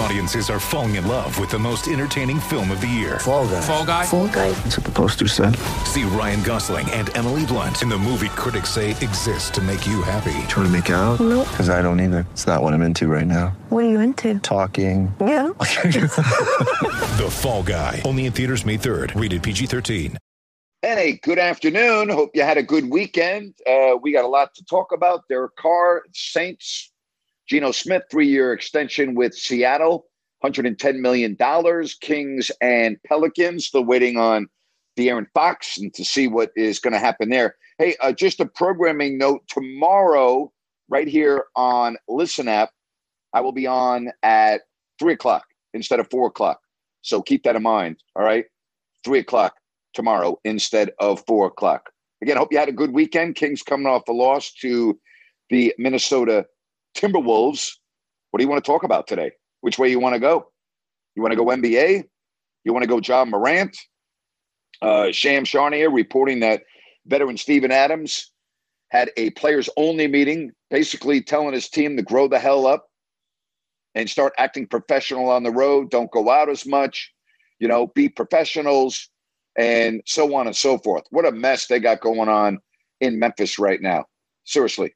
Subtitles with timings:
[0.00, 3.18] Audiences are falling in love with the most entertaining film of the year.
[3.18, 3.60] Fall guy.
[3.60, 4.06] Fall guy.
[4.06, 4.50] Fall guy.
[4.50, 5.54] That's what the poster said.
[5.84, 10.00] See Ryan Gosling and Emily Blunt in the movie critics say exists to make you
[10.00, 10.32] happy.
[10.48, 11.20] Trying to make it out?
[11.20, 11.46] Nope.
[11.50, 12.26] Because I don't either.
[12.32, 13.48] It's not what I'm into right now.
[13.68, 14.38] What are you into?
[14.38, 15.14] Talking.
[15.20, 15.50] Yeah.
[17.20, 18.00] The Fall Guy.
[18.06, 19.20] Only in theaters May 3rd.
[19.20, 20.16] Rated PG-13.
[20.82, 22.08] And a good afternoon.
[22.08, 23.52] Hope you had a good weekend.
[23.68, 25.28] Uh, we got a lot to talk about.
[25.28, 26.89] Derek Carr, Saints,
[27.50, 30.06] Geno Smith, three year extension with Seattle,
[30.44, 31.36] $110 million.
[32.00, 34.46] Kings and Pelicans, still waiting on
[34.96, 37.56] De'Aaron Fox and to see what is going to happen there.
[37.78, 40.52] Hey, uh, just a programming note tomorrow,
[40.88, 42.70] right here on Listen Up,
[43.32, 44.60] I will be on at
[45.00, 46.60] three o'clock instead of four o'clock.
[47.02, 47.96] So keep that in mind.
[48.14, 48.44] All right.
[49.04, 49.54] Three o'clock
[49.92, 51.90] tomorrow instead of four o'clock.
[52.22, 53.34] Again, hope you had a good weekend.
[53.34, 55.00] Kings coming off a loss to
[55.48, 56.46] the Minnesota
[56.96, 57.72] Timberwolves.
[58.30, 59.32] What do you want to talk about today?
[59.60, 60.50] Which way you want to go?
[61.14, 62.04] You want to go NBA?
[62.64, 63.76] You want to go Ja Morant?
[64.82, 66.62] Uh, Shams Charania reporting that
[67.06, 68.30] veteran Steven Adams
[68.90, 72.86] had a players only meeting, basically telling his team to grow the hell up
[73.94, 75.90] and start acting professional on the road.
[75.90, 77.12] Don't go out as much,
[77.58, 79.08] you know, be professionals
[79.56, 81.04] and so on and so forth.
[81.10, 82.58] What a mess they got going on
[83.00, 84.04] in Memphis right now.
[84.44, 84.94] Seriously.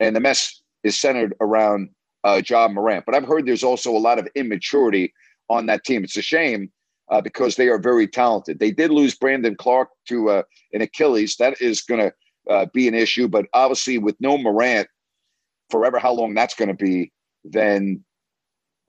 [0.00, 1.90] And the mess is centered around
[2.24, 3.04] uh, Ja Morant.
[3.06, 5.12] But I've heard there's also a lot of immaturity
[5.48, 6.04] on that team.
[6.04, 6.70] It's a shame
[7.10, 8.58] uh, because they are very talented.
[8.58, 11.36] They did lose Brandon Clarke to uh, an Achilles.
[11.36, 13.28] That is going to uh, be an issue.
[13.28, 14.88] But obviously, with no Morant,
[15.70, 17.12] forever how long that's going to be,
[17.44, 18.04] then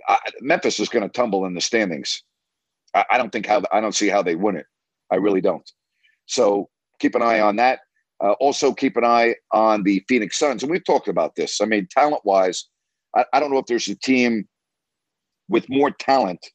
[0.08, 2.24] I, Memphis is going to tumble in the standings.
[2.94, 4.66] I, I don't think how I don't see how they win it.
[5.12, 5.70] I really don't.
[6.26, 7.80] So keep an eye on that.
[8.24, 10.62] Uh, also, keep an eye on the Phoenix Suns.
[10.62, 11.60] And we've talked about this.
[11.60, 12.66] I mean, talent wise,
[13.16, 14.48] I, I, don't know if there's a team
[15.50, 16.46] with more talent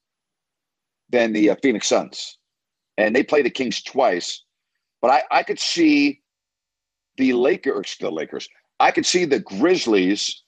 [1.11, 2.39] than the uh, Phoenix Suns.
[2.97, 4.45] And they play the Kings twice.
[5.03, 6.21] But I, I could see
[7.17, 10.43] the Lakers, the Lakers, I could see the Grizzlies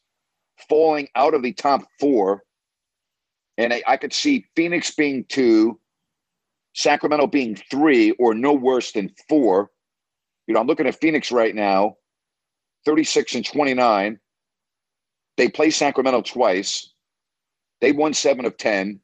[0.69, 2.43] falling out of the top four.
[3.57, 5.81] And I, I could see Phoenix being two,
[6.75, 9.71] Sacramento being three or no worse than four.
[10.49, 11.99] You know, I'm looking at Phoenix right now,
[12.87, 14.19] 36 and 29.
[15.37, 16.91] They play Sacramento twice.
[17.83, 18.99] They won seven of 10.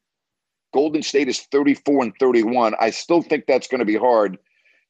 [0.73, 2.73] Golden State is 34 and 31.
[2.79, 4.39] I still think that's going to be hard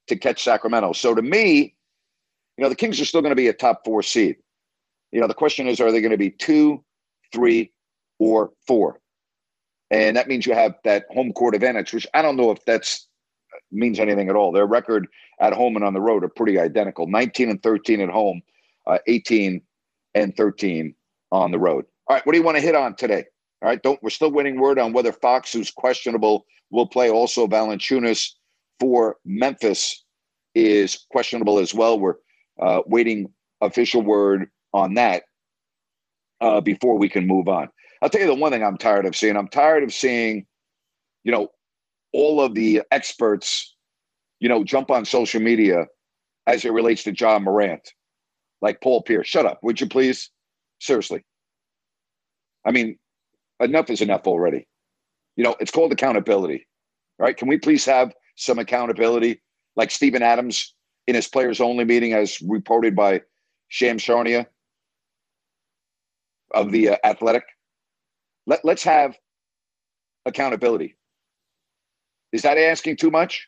[0.07, 0.93] to catch Sacramento.
[0.93, 1.75] So to me,
[2.57, 4.37] you know, the Kings are still going to be a top four seed.
[5.11, 6.83] You know, the question is, are they going to be two,
[7.33, 7.73] three,
[8.17, 9.01] or four?
[9.91, 13.07] And that means you have that home court advantage, which I don't know if that's
[13.71, 14.51] means anything at all.
[14.51, 15.07] Their record
[15.39, 18.41] at home and on the road are pretty identical 19 and 13 at home,
[18.87, 19.61] uh, 18
[20.13, 20.95] and 13
[21.31, 21.85] on the road.
[22.07, 23.25] All right, what do you want to hit on today?
[23.61, 27.09] All right, don't we're still waiting word on whether Fox, who's questionable, will play.
[27.09, 28.31] Also, Valanciunas
[28.79, 30.03] for Memphis
[30.53, 31.99] is questionable as well.
[31.99, 32.15] We're
[32.59, 35.23] uh, waiting official word on that
[36.41, 37.69] uh, before we can move on.
[38.01, 39.37] I'll tell you the one thing I'm tired of seeing.
[39.37, 40.45] I'm tired of seeing,
[41.23, 41.49] you know,
[42.15, 43.75] all of the experts,
[44.39, 45.85] you know, jump on social media
[46.47, 47.91] as it relates to Ja Morant,
[48.61, 49.27] like Paul Pierce.
[49.27, 50.31] Shut up, would you please?
[50.79, 51.25] Seriously.
[52.65, 52.97] I mean,
[53.59, 54.65] enough is enough already.
[55.35, 56.65] You know, it's called accountability,
[57.19, 57.35] right?
[57.35, 59.41] Can we please have some accountability,
[59.75, 60.73] like Steven Adams
[61.07, 63.21] in his players only meeting, as reported by
[63.67, 64.45] Shams Charania
[66.53, 67.43] of the uh, Athletic?
[68.47, 69.17] Let, let's have
[70.25, 70.95] accountability.
[72.35, 73.47] Is that asking too much?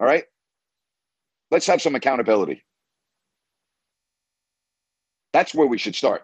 [0.00, 0.24] All right.
[1.50, 2.64] Let's have some accountability.
[5.34, 6.22] That's where we should start.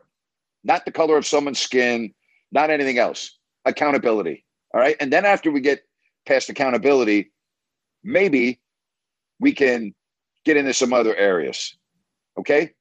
[0.65, 2.15] Not the color of someone's skin,
[2.51, 3.39] not anything else.
[3.67, 4.47] Accountability.
[4.73, 4.97] All right.
[5.01, 5.83] And then after we get
[6.25, 7.31] past accountability,
[8.03, 8.59] maybe
[9.39, 9.95] we can
[10.47, 11.77] get into some other areas.
[12.39, 12.73] Okay.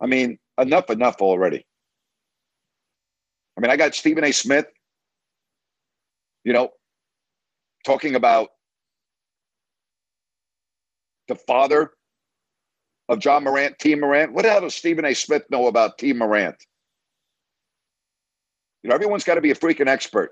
[0.00, 1.66] I mean, enough, enough already.
[3.58, 4.32] I mean, I got Stephen A.
[4.32, 4.66] Smith,
[6.44, 6.70] you know,
[7.84, 8.48] talking about
[11.28, 11.90] the father
[13.08, 14.32] of Ja Morant, Tee Morant.
[14.32, 15.14] What the hell does Stephen A.
[15.14, 16.56] Smith know about Tee Morant?
[18.82, 20.30] You know, everyone's got to be a freaking expert.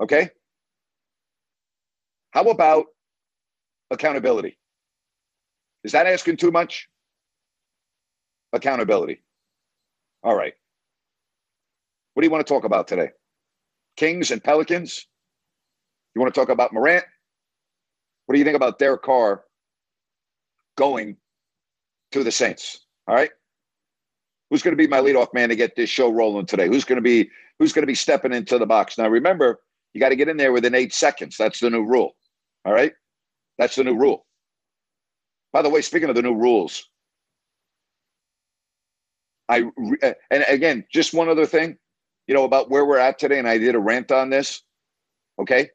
[0.00, 0.30] Okay?
[2.30, 2.86] How about
[3.90, 4.58] accountability?
[5.84, 6.88] Is that asking too much?
[8.52, 9.22] Accountability.
[10.22, 10.52] All right.
[12.12, 13.10] What do you want to talk about today?
[13.96, 15.06] Kings and Pelicans?
[16.14, 17.04] You want to talk about Morant?
[18.26, 19.44] What do you think about Derek Carr
[20.76, 21.16] going
[22.12, 22.86] to the Saints?
[23.06, 23.30] All right.
[24.50, 26.68] Who's going to be my leadoff man to get this show rolling today?
[26.68, 28.98] Who's going to be who's going to be stepping into the box?
[28.98, 29.60] Now remember,
[29.92, 31.36] you got to get in there within eight seconds.
[31.36, 32.16] That's the new rule.
[32.64, 32.92] All right.
[33.58, 34.26] That's the new rule.
[35.52, 36.88] By the way, speaking of the new rules,
[39.48, 39.64] I
[40.30, 41.78] and again, just one other thing,
[42.26, 44.62] you know, about where we're at today, and I did a rant on this.
[45.38, 45.70] Okay.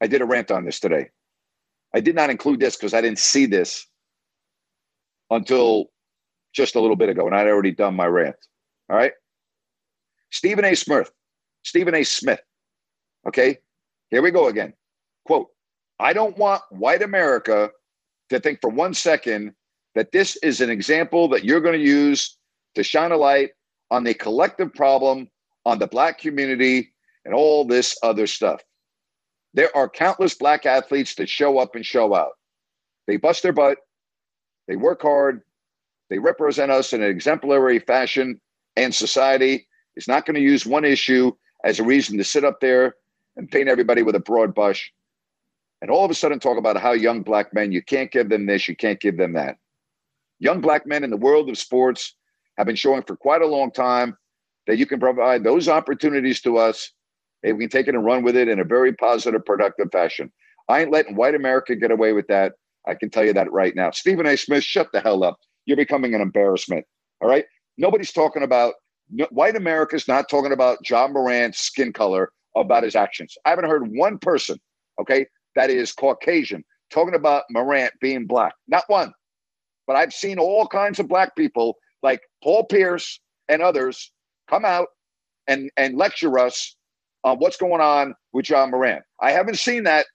[0.00, 1.10] I did a rant on this today.
[1.94, 3.86] I did not include this because I didn't see this
[5.30, 5.86] until
[6.52, 8.36] just a little bit ago, and I'd already done my rant.
[8.90, 9.12] All right.
[10.30, 10.74] Stephen A.
[10.74, 11.10] Smith.
[11.62, 12.04] Stephen A.
[12.04, 12.40] Smith.
[13.26, 13.58] Okay.
[14.10, 14.74] Here we go again.
[15.24, 15.48] Quote
[15.98, 17.70] I don't want white America
[18.30, 19.54] to think for one second
[19.94, 22.36] that this is an example that you're going to use
[22.74, 23.50] to shine a light
[23.90, 25.28] on the collective problem,
[25.64, 26.92] on the black community,
[27.24, 28.62] and all this other stuff.
[29.54, 32.32] There are countless black athletes that show up and show out.
[33.06, 33.78] They bust their butt,
[34.66, 35.42] they work hard,
[36.10, 38.40] they represent us in an exemplary fashion,
[38.76, 39.66] and society
[39.96, 41.32] is not going to use one issue
[41.64, 42.96] as a reason to sit up there
[43.36, 44.92] and paint everybody with a broad brush
[45.84, 48.46] and all of a sudden talk about how young black men, you can't give them
[48.46, 49.58] this, you can't give them that.
[50.38, 52.14] Young black men in the world of sports
[52.56, 54.16] have been showing for quite a long time
[54.66, 56.90] that you can provide those opportunities to us.
[57.42, 60.32] If we can take it and run with it in a very positive, productive fashion.
[60.68, 62.52] I ain't letting white America get away with that.
[62.86, 63.90] I can tell you that right now.
[63.90, 64.36] Stephen A.
[64.36, 65.36] Smith, shut the hell up.
[65.66, 66.86] You're becoming an embarrassment.
[67.20, 67.44] All right.
[67.76, 68.74] Nobody's talking about
[69.30, 73.34] white America's not talking about Ja Morant's skin color about his actions.
[73.44, 74.58] I haven't heard one person,
[75.00, 78.54] okay, that is Caucasian, talking about Morant being black.
[78.68, 79.12] Not one.
[79.86, 83.18] But I've seen all kinds of black people like Paul Pierce
[83.48, 84.12] and others
[84.48, 84.88] come out
[85.48, 86.76] and, and lecture us
[87.24, 89.02] on what's going on with John Moran.
[89.20, 90.06] I haven't seen that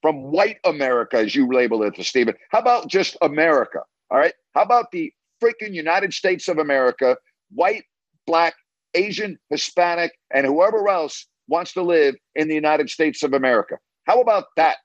[0.00, 2.34] from white America, as you label it, Stephen.
[2.50, 3.80] How about just America?
[4.10, 4.32] All right.
[4.54, 5.12] How about the
[5.42, 7.16] freaking United States of America,
[7.52, 7.84] white,
[8.26, 8.54] black,
[8.94, 13.76] Asian, Hispanic, and whoever else wants to live in the United States of America?
[14.04, 14.78] How about that?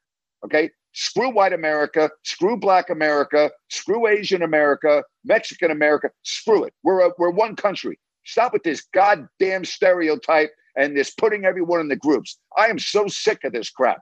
[0.43, 0.71] Okay.
[0.97, 6.73] Screw white America, screw black America, screw Asian America, Mexican America, screw it.
[6.83, 7.99] We're, a, we're one country.
[8.25, 12.39] Stop with this goddamn stereotype and this putting everyone in the groups.
[12.57, 13.99] I am so sick of this crap.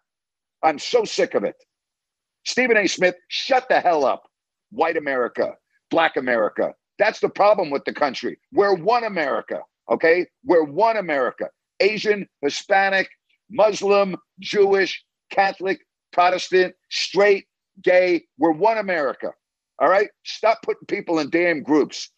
[0.61, 1.55] I'm so sick of it.
[2.45, 2.85] Stephen A.
[2.85, 4.29] Smith, shut the hell up.
[4.69, 5.55] White America,
[5.89, 6.75] black America.
[6.99, 8.37] That's the problem with the country.
[8.51, 10.27] We're one America, okay?
[10.45, 11.49] We're one America.
[11.79, 13.09] Asian, Hispanic,
[13.49, 15.79] Muslim, Jewish, Catholic,
[16.13, 17.45] Protestant, straight,
[17.81, 18.23] gay.
[18.37, 19.31] We're one America.
[19.79, 20.09] All right?
[20.23, 22.09] Stop putting people in damn groups.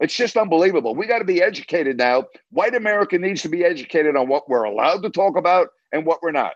[0.00, 0.94] It's just unbelievable.
[0.94, 2.24] We got to be educated now.
[2.50, 6.18] White America needs to be educated on what we're allowed to talk about and what
[6.22, 6.54] we're not.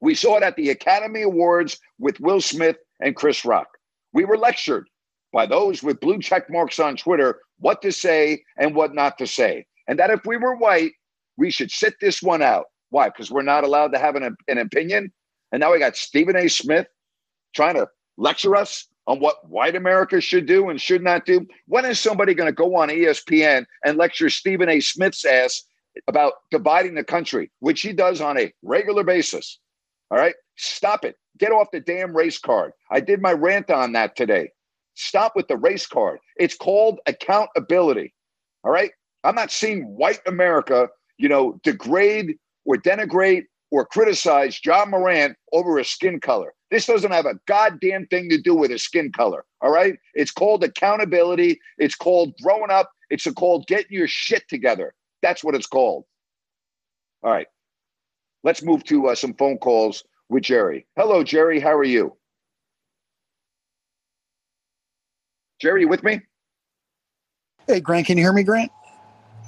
[0.00, 3.68] We saw it at the Academy Awards with Will Smith and Chris Rock.
[4.12, 4.88] We were lectured
[5.32, 9.26] by those with blue check marks on Twitter what to say and what not to
[9.26, 9.66] say.
[9.86, 10.92] And that if we were white,
[11.36, 12.66] we should sit this one out.
[12.90, 13.08] Why?
[13.08, 15.12] Because we're not allowed to have an, an opinion.
[15.52, 16.48] And now we got Stephen A.
[16.48, 16.86] Smith
[17.54, 21.46] trying to lecture us on what white America should do and should not do.
[21.66, 24.80] When is somebody going to go on ESPN and lecture Stephen A.
[24.80, 25.62] Smith's ass
[26.08, 29.60] about dividing the country, which he does on a regular basis?
[30.10, 30.34] All right.
[30.56, 31.16] Stop it.
[31.38, 32.72] Get off the damn race card.
[32.90, 34.50] I did my rant on that today.
[34.94, 36.18] Stop with the race card.
[36.36, 38.14] It's called accountability.
[38.64, 38.90] All right.
[39.24, 40.88] I'm not seeing white America,
[41.18, 46.52] you know, degrade or denigrate or criticize Ja Morant over his skin color.
[46.70, 49.44] This doesn't have a goddamn thing to do with his skin color.
[49.60, 49.96] All right.
[50.14, 51.60] It's called accountability.
[51.78, 52.90] It's called growing up.
[53.10, 54.94] It's called getting your shit together.
[55.22, 56.04] That's what it's called.
[57.22, 57.46] All right.
[58.42, 60.86] Let's move to uh, some phone calls with Jerry.
[60.96, 61.60] Hello, Jerry.
[61.60, 62.16] How are you?
[65.60, 66.20] Jerry, you with me?
[67.66, 68.06] Hey, Grant.
[68.06, 68.70] Can you hear me, Grant?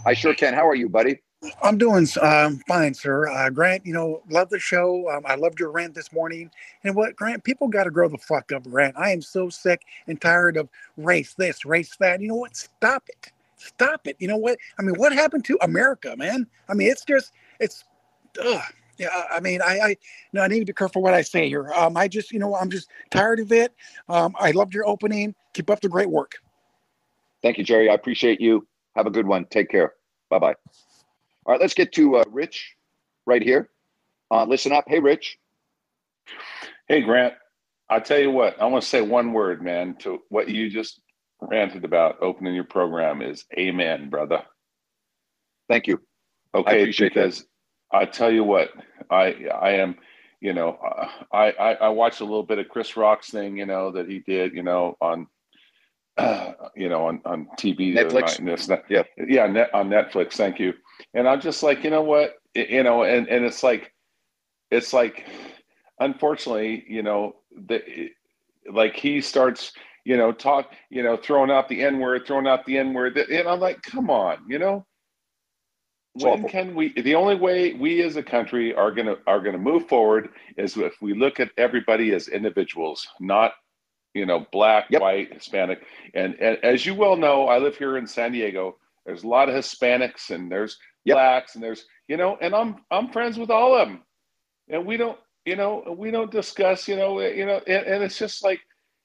[0.07, 0.55] I sure can.
[0.55, 1.21] How are you, buddy?
[1.63, 3.29] I'm doing um, fine, sir.
[3.29, 5.09] Uh, Grant, you know, love the show.
[5.11, 6.51] Um, I loved your rant this morning.
[6.83, 8.97] And what, Grant, people got to grow the fuck up, Grant.
[8.99, 12.21] I am so sick and tired of race this, race that.
[12.21, 12.57] You know what?
[12.57, 13.33] Stop it.
[13.57, 14.17] Stop it.
[14.19, 14.59] You know what?
[14.79, 16.47] I mean, what happened to America, man?
[16.69, 17.85] I mean, it's just, it's,
[18.45, 18.63] ugh.
[18.99, 19.97] Yeah, I mean, I, I,
[20.33, 21.73] no, I need to be careful what I say here.
[21.73, 23.73] Um, I just, you know, I'm just tired of it.
[24.09, 25.37] Um, I loved your opening.
[25.53, 26.33] Keep up the great work.
[27.41, 27.89] Thank you, Jerry.
[27.89, 28.67] I appreciate you.
[28.97, 29.45] Have a good one.
[29.45, 29.93] Take care.
[30.31, 30.55] Bye bye.
[31.49, 32.75] All right, let's get to uh, Rich
[33.25, 33.71] right here.
[34.31, 34.85] Uh, listen up.
[34.87, 35.39] Hey, Rich.
[36.87, 37.33] Hey, Grant.
[37.89, 41.01] I tell you what, I want to say one word, man, to what you just
[41.41, 44.43] ranted about opening your program is amen, brother.
[45.71, 46.03] Thank you.
[46.55, 47.47] Okay, appreciate because
[47.91, 48.69] I tell you what,
[49.09, 49.97] I I am,
[50.43, 50.77] you know,
[51.33, 54.19] I, I I watched a little bit of Chris Rock's thing, you know, that he
[54.19, 55.27] did, you know, on
[56.19, 58.21] uh, you know, on, on TV the other Netflix.
[58.21, 58.71] night and this.
[58.89, 59.03] Yeah.
[59.29, 60.35] yeah, net, on Netflix.
[60.35, 60.75] Thank you.
[61.15, 63.93] And I'm just like, you know what, It- you know, and and it's like,
[64.71, 65.27] it's like,
[66.01, 68.11] unfortunately, you know, the
[68.71, 69.73] like he starts,
[70.05, 73.17] you know, talk, you know, throwing out the N word, throwing out the N word,
[73.17, 74.85] and I'm like, come on, you know.
[76.15, 76.49] It's When awful.
[76.49, 76.93] can we?
[77.01, 80.95] The only way we as a country are gonna are gonna move forward is if
[81.01, 83.53] we look at everybody as individuals, not
[84.15, 85.01] you know black, Yep.
[85.03, 85.83] white, Hispanic,
[86.15, 88.77] and and as you well know, I live here in San Diego.
[89.07, 91.15] There's a lot of Hispanics and there's Yep.
[91.15, 94.03] blacks and there's you know, and I'm I'm friends with all of them,
[94.69, 98.19] and we don't you know we don't discuss you know you know and, and it's
[98.19, 98.61] just like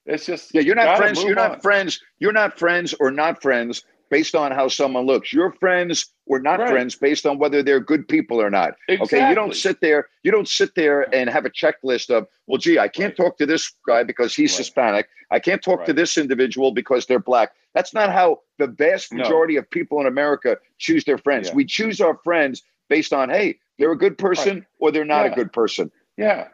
[0.06, 1.22] it's just Yeah, you're not friends.
[1.24, 1.60] You're not on.
[1.60, 2.00] friends.
[2.18, 3.84] You're not friends or not friends
[4.14, 5.32] based on how someone looks.
[5.32, 6.68] You're friends or not Right.
[6.68, 8.76] friends based on whether they're good people or not.
[8.88, 10.06] Okay, you don't sit there.
[10.22, 13.26] You don't sit there and have a checklist of, well, gee, I can't Right.
[13.26, 14.58] talk to this guy because he's Right.
[14.58, 15.08] Hispanic.
[15.32, 17.54] I can't talk to this individual because they're black.
[17.74, 19.18] That's not how the vast No.
[19.18, 21.48] majority of people in America choose their friends.
[21.48, 21.54] Yeah.
[21.56, 25.32] We choose our friends based on, hey, they're a good person or they're not Yeah.
[25.32, 25.90] a good person.
[26.16, 26.50] Yeah,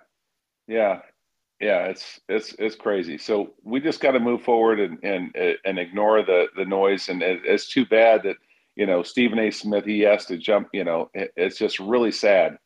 [0.66, 1.02] yeah,
[1.60, 1.86] yeah.
[1.86, 3.18] It's it's it's crazy.
[3.18, 7.08] So we just got to move forward and and and ignore the the noise.
[7.08, 8.36] And it, it's too bad that
[8.76, 9.50] you know Stephen A.
[9.50, 10.68] Smith he has to jump.
[10.72, 12.58] You know, it, it's just really sad.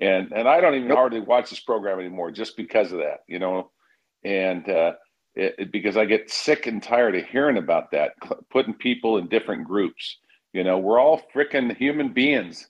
[0.00, 3.20] And and I don't even hardly watch this program anymore just because of that.
[3.28, 3.70] You know,
[4.24, 4.94] and uh,
[5.34, 8.12] it, it- because I get sick and tired of hearing about that,
[8.50, 10.18] putting people in different groups.
[10.52, 12.68] You know, we're all freaking human beings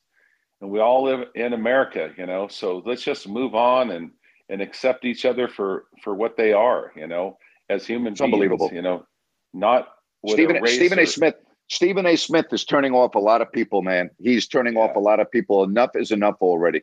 [0.63, 2.49] and we all live in America, you know.
[2.49, 4.13] So let's just move on and
[4.51, 7.39] and accept each other for for what they are, you know,
[7.71, 8.35] as human It's beings.
[8.35, 8.71] unbelievable.
[8.73, 9.07] you know,
[9.55, 9.89] not
[10.27, 11.07] Stephen, a Stephen A.
[11.07, 11.37] Smith.
[11.69, 12.17] Stephen A.
[12.17, 14.11] Smith is turning off a lot of people, man.
[14.19, 15.63] He's turning off a lot of people.
[15.65, 16.83] Enough is enough already.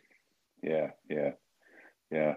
[0.64, 1.32] Yeah, yeah,
[2.10, 2.36] yeah.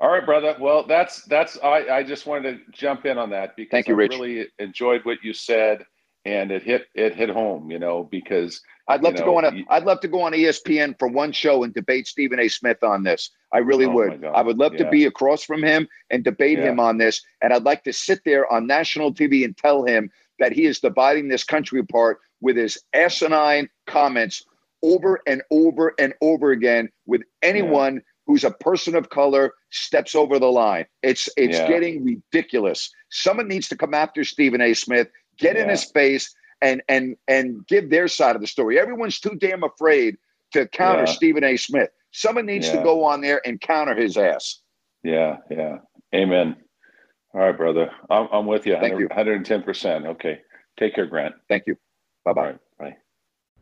[0.00, 0.56] All right, brother.
[0.60, 1.56] Well, that's that's.
[1.62, 4.12] I I just wanted to jump in on that because Thank you, I Rich.
[4.12, 5.86] really enjoyed what you said,
[6.24, 9.44] and it hit it hit home, you know, because I'd love to know, go on
[9.44, 9.54] a.
[9.54, 12.48] you- would love to go on ESPN for one show and debate Stephen A.
[12.48, 13.30] Smith on this.
[13.52, 14.24] I really Oh, would.
[14.24, 16.70] I would love to be across from him and debate Yeah.
[16.70, 17.22] him on this.
[17.40, 20.80] And I'd like to sit there on national TV and tell him that he is
[20.80, 24.44] dividing this country apart with his asinine comments
[24.82, 30.38] over and over and over again with anyone who's a person of color steps over
[30.38, 30.86] the line.
[31.02, 31.68] It's it's Yeah.
[31.68, 32.90] getting ridiculous.
[33.10, 34.74] Someone needs to come after Stephen A.
[34.74, 38.78] Smith, get in his face, and and and give their side of the story.
[38.78, 40.16] Everyone's too damn afraid
[40.52, 41.12] to counter Yeah.
[41.12, 41.56] Stephen A.
[41.56, 41.90] Smith.
[42.12, 44.60] Someone needs to go on there and counter his ass.
[45.02, 45.78] yeah, yeah.
[46.14, 46.56] Amen.
[47.34, 47.90] All right, brother.
[48.08, 48.76] I'm I'm with you.
[48.80, 49.06] Thank you.
[49.08, 50.06] 110 percent.
[50.06, 50.38] Okay.
[50.78, 51.34] Take care, Grant.
[51.48, 51.76] Thank you.
[52.24, 52.42] Bye bye.
[52.42, 52.58] right.
[52.78, 52.96] Bye.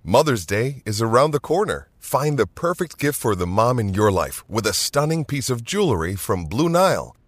[0.04, 1.88] Mother's Day is around the corner.
[1.98, 5.62] Find the perfect gift for the mom in your life with a stunning piece of
[5.64, 7.16] jewelry from Blue Nile.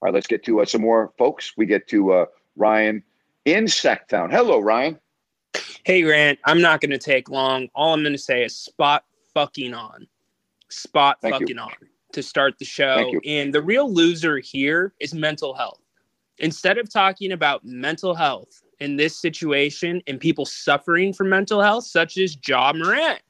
[0.00, 1.54] All right, let's get to uh, some more folks.
[1.56, 2.26] We get to uh,
[2.56, 3.02] Ryan
[3.44, 4.30] in Sacktown.
[4.30, 4.98] Hello, Ryan.
[5.84, 7.68] Hey, Grant, I'm not going to take long.
[7.74, 10.06] All I'm going to say is spot fucking on.
[10.68, 11.40] Spot Thank you.
[11.40, 11.72] fucking on
[12.12, 13.12] to start the show.
[13.26, 15.80] And the real loser here is mental health.
[16.38, 21.84] Instead of talking about mental health in this situation and people suffering from mental health,
[21.84, 23.20] such as Ja Morant,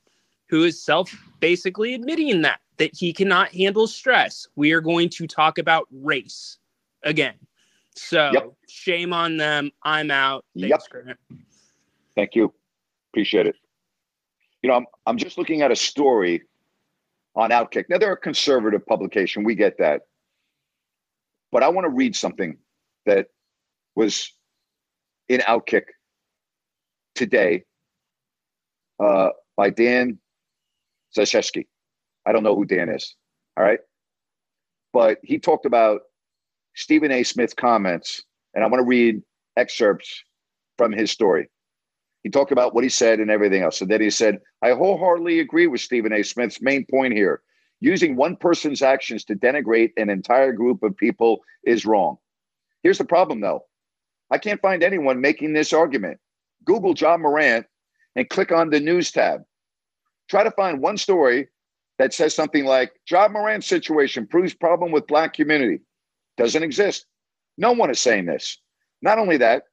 [0.48, 5.26] who is self basically admitting that, that he cannot handle stress, we are going to
[5.26, 6.57] talk about race
[7.02, 7.34] again.
[7.94, 8.52] So Yep.
[8.68, 9.70] shame on them.
[9.82, 10.44] I'm out.
[10.54, 10.70] Yep.
[10.70, 11.18] Thanks, Grant.
[12.14, 12.52] Thank you.
[13.12, 13.56] Appreciate it.
[14.62, 16.42] You know, I'm, I'm just looking at a story
[17.34, 17.84] on Outkick.
[17.88, 19.44] Now, they're a conservative publication.
[19.44, 20.02] We get that.
[21.52, 22.58] But I want to read something
[23.06, 23.28] that
[23.94, 24.32] was
[25.28, 25.84] in Outkick
[27.14, 27.64] today
[29.00, 30.18] uh, by Dan
[31.16, 31.66] Zaksheske.
[32.26, 33.14] I don't know who Dan is.
[33.56, 33.80] All right.
[34.92, 36.02] But he talked about
[36.78, 37.24] Stephen A.
[37.24, 38.22] Smith comments,
[38.54, 39.20] and I want to read
[39.56, 40.22] excerpts
[40.76, 41.50] from his story.
[42.22, 43.80] He talked about what he said and everything else.
[43.80, 46.22] And then he said, I wholeheartedly agree with Stephen A.
[46.22, 47.42] Smith's main point here.
[47.80, 52.16] Using one person's actions to denigrate an entire group of people is wrong.
[52.84, 53.64] Here's the problem, though.
[54.30, 56.20] I can't find anyone making this argument.
[56.64, 57.66] Google Ja Morant
[58.14, 59.42] and click on the news tab.
[60.28, 61.48] Try to find one story
[61.98, 65.80] that says something like Ja Morant's situation proves problem with black community.
[66.38, 67.04] Doesn't exist.
[67.58, 68.58] No one is saying this.
[69.02, 69.64] Not only that,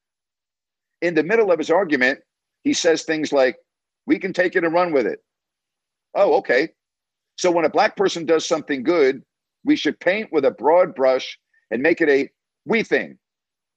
[1.02, 2.20] in the middle of his argument,
[2.64, 3.58] he says things like,
[4.08, 5.20] we can take it and run with it.
[6.16, 6.70] Oh, okay.
[7.38, 9.22] So when a black person does something good,
[9.64, 11.38] we should paint with a broad brush
[11.72, 12.30] and make it a
[12.66, 13.18] we thing.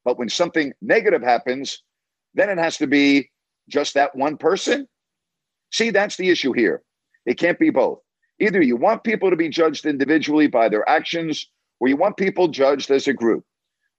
[0.05, 1.83] But when something negative happens,
[2.35, 3.31] then it has to be
[3.69, 4.89] just that one person.
[5.73, 6.83] See, that's the issue here.
[7.27, 8.01] It can't be both.
[8.41, 11.51] Either you want people to be judged individually by their actions,
[11.81, 13.45] or you want people judged as a group.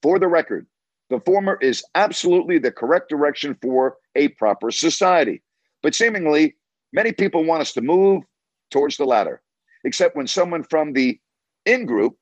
[0.02, 0.68] For the record,
[1.10, 5.42] the former is absolutely the correct direction for a proper society.
[5.82, 6.56] But seemingly,
[6.94, 8.24] many people want us to move
[8.72, 9.42] towards the latter,
[9.84, 11.20] except when someone from the
[11.66, 12.16] in group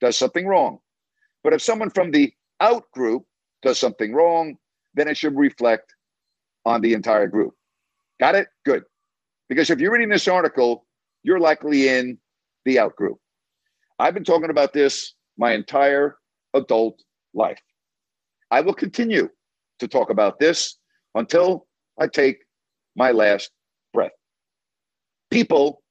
[0.00, 0.78] does something wrong.
[1.42, 3.24] But if someone from the out group
[3.62, 4.56] does something wrong,
[4.94, 5.94] then it should reflect
[6.64, 7.54] on the entire group.
[8.20, 8.48] Got it?
[8.64, 8.84] Good.
[9.48, 10.86] Because if you're reading this article,
[11.22, 12.18] you're likely in
[12.64, 13.18] the out group.
[13.98, 16.16] I've been talking about this my entire
[16.54, 17.02] adult
[17.34, 17.60] life.
[18.50, 19.28] I will continue
[19.80, 20.76] to talk about this
[21.14, 21.66] until
[22.00, 22.38] I take
[22.96, 23.50] my last
[23.92, 24.12] breath.
[25.30, 25.82] People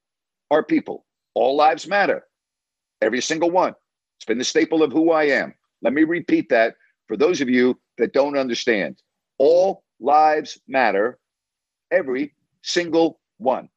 [0.52, 1.06] are people.
[1.34, 2.24] All lives matter.
[3.02, 3.74] Every single one.
[4.17, 5.54] It's been the staple of who I am.
[5.82, 6.76] Let me repeat that
[7.08, 9.02] for those of you that don't understand.
[9.38, 11.20] All lives matter.
[11.91, 13.70] Every single one.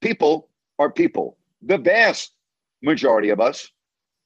[0.00, 1.38] People are people.
[1.62, 2.32] The vast
[2.82, 3.68] majority of us,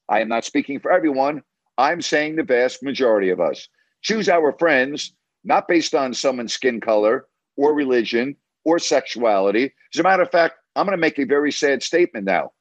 [0.09, 1.41] I am not speaking for everyone,
[1.77, 3.67] I'm saying the vast majority of us
[4.01, 9.73] choose our friends not based on someone's skin color or religion or sexuality.
[9.93, 12.51] As a matter of fact, I'm going to make a very sad statement now.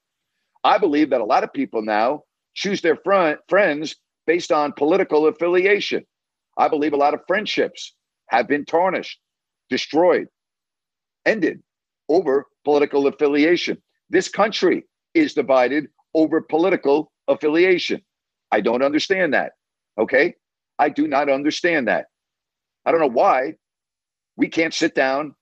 [0.65, 2.23] I believe that a lot of people now
[2.55, 6.05] choose their front, friends based on political affiliation.
[6.59, 7.95] I believe a lot of friendships
[8.29, 9.19] have been tarnished,
[9.69, 10.29] destroyed,
[11.25, 11.63] ended
[12.09, 13.83] over political affiliation.
[14.11, 14.85] This country
[15.17, 18.03] is divided over political affiliation.
[18.53, 19.53] I don't understand that.
[19.99, 20.35] Okay.
[20.79, 22.07] I do not understand that.
[22.85, 23.55] I don't know why
[24.37, 25.35] we can't sit down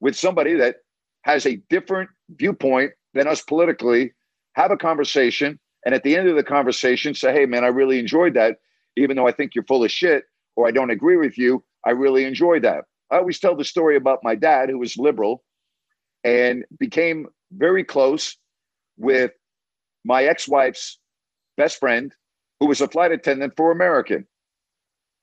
[0.00, 0.76] with somebody that
[1.22, 4.12] has a different viewpoint than us politically,
[4.54, 7.98] have a conversation, and at the end of the conversation say, hey, man, I really
[7.98, 8.58] enjoyed that.
[8.96, 10.24] Even though I think you're full of shit
[10.56, 12.84] or I don't agree with you, I really enjoyed that.
[13.10, 15.42] I always tell the story about my dad, who was liberal
[16.22, 18.36] and became very close
[19.00, 19.32] with
[20.04, 20.98] my ex wife's
[21.56, 22.14] best friend,
[22.60, 24.26] who was a flight attendant for American.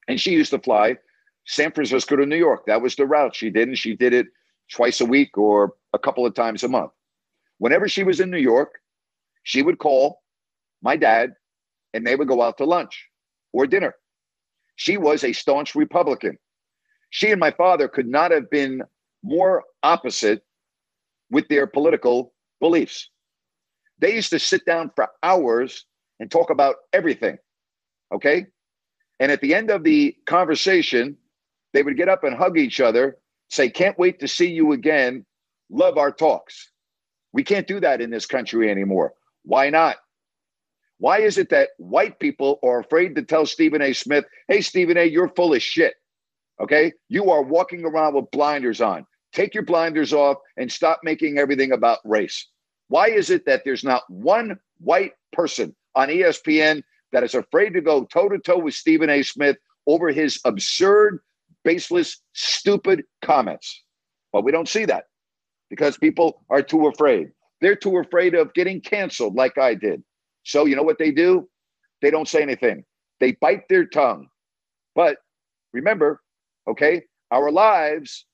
[0.07, 0.97] And she used to fly
[1.45, 2.65] San Francisco to New York.
[2.65, 3.67] That was the route she did.
[3.67, 4.27] And she did it
[4.71, 6.91] twice a week or a couple of times a month.
[7.59, 8.79] Whenever she was in New York,
[9.43, 10.21] she would call
[10.81, 11.33] my dad
[11.93, 13.07] and they would go out to lunch
[13.53, 13.95] or dinner.
[14.75, 16.37] She was a staunch Republican.
[17.09, 18.83] She and my father could not have been
[19.23, 20.43] more opposite
[21.31, 23.09] with their political beliefs.
[23.99, 25.85] They used to sit down for hours
[26.19, 27.37] and talk about everything.
[28.13, 28.47] Okay.
[29.19, 31.17] And at the end of the conversation,
[31.73, 33.17] they would get up and hug each other,
[33.49, 35.25] say, Can't wait to see you again.
[35.69, 36.71] Love our talks.
[37.33, 39.13] We can't do that in this country anymore.
[39.43, 39.97] Why not?
[40.99, 43.93] Why is it that white people are afraid to tell Stephen A.
[43.93, 45.95] Smith, Hey, Stephen A., you're full of shit?
[46.59, 46.93] Okay.
[47.09, 49.05] You are walking around with blinders on.
[49.33, 52.47] Take your blinders off and stop making everything about race.
[52.89, 57.81] Why is it that there's not one white person on ESPN that is afraid to
[57.81, 59.23] go toe to toe with Stephen A.
[59.23, 61.19] Smith over his absurd,
[61.63, 63.83] baseless, stupid comments?
[64.31, 65.05] But we don't see that
[65.69, 67.29] because people are too afraid.
[67.61, 70.03] They're too afraid of getting canceled like I did.
[70.43, 71.49] So, you know what they do?
[72.01, 72.85] They don't say anything,
[73.19, 74.27] they bite their tongue.
[74.95, 75.17] But
[75.73, 76.21] remember,
[76.67, 78.25] okay, our lives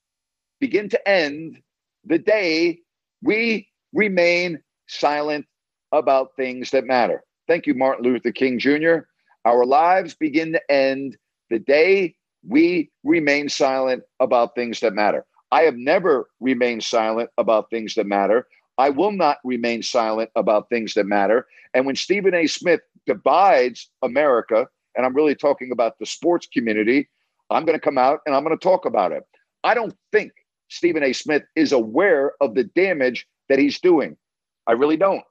[0.60, 1.62] begin to end
[2.06, 2.80] the day
[3.22, 5.46] we remain silent
[5.92, 7.24] about things that matter.
[7.48, 9.00] Thank you, Martin Luther King Jr.
[9.46, 11.18] Our lives begin to end
[11.50, 12.16] the day
[12.48, 15.26] we remain silent about things that matter.
[15.52, 18.48] I have never remained silent about things that matter.
[18.78, 21.46] I will not remain silent about things that matter.
[21.74, 22.48] And when Stephen A.
[22.48, 27.08] Smith divides America, and I'm really talking about the sports community,
[27.50, 29.24] I'm going to come out and I'm going to talk about it.
[29.64, 30.32] I don't think
[30.70, 31.14] Stephen A.
[31.14, 34.18] Smith is aware of the damage that he's doing.
[34.66, 35.24] I really don't.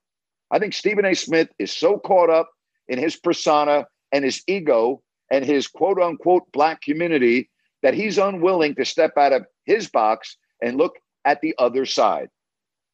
[0.53, 1.13] I think Stephen A.
[1.13, 2.49] Smith is so caught up
[2.87, 7.51] in his persona and his ego and his quote unquote black community
[7.83, 12.29] that he's unwilling to step out of his box and look at the other side.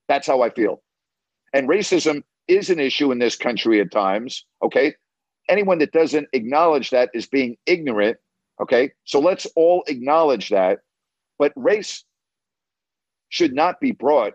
[0.09, 0.81] That's how I feel.
[1.53, 4.47] And racism is an issue in this country at times.
[4.63, 4.95] Okay.
[5.51, 8.17] Anyone that doesn't acknowledge that is being ignorant.
[8.63, 8.93] Okay.
[9.05, 10.79] So let's all acknowledge that.
[11.39, 12.03] But race
[13.29, 14.33] should not be brought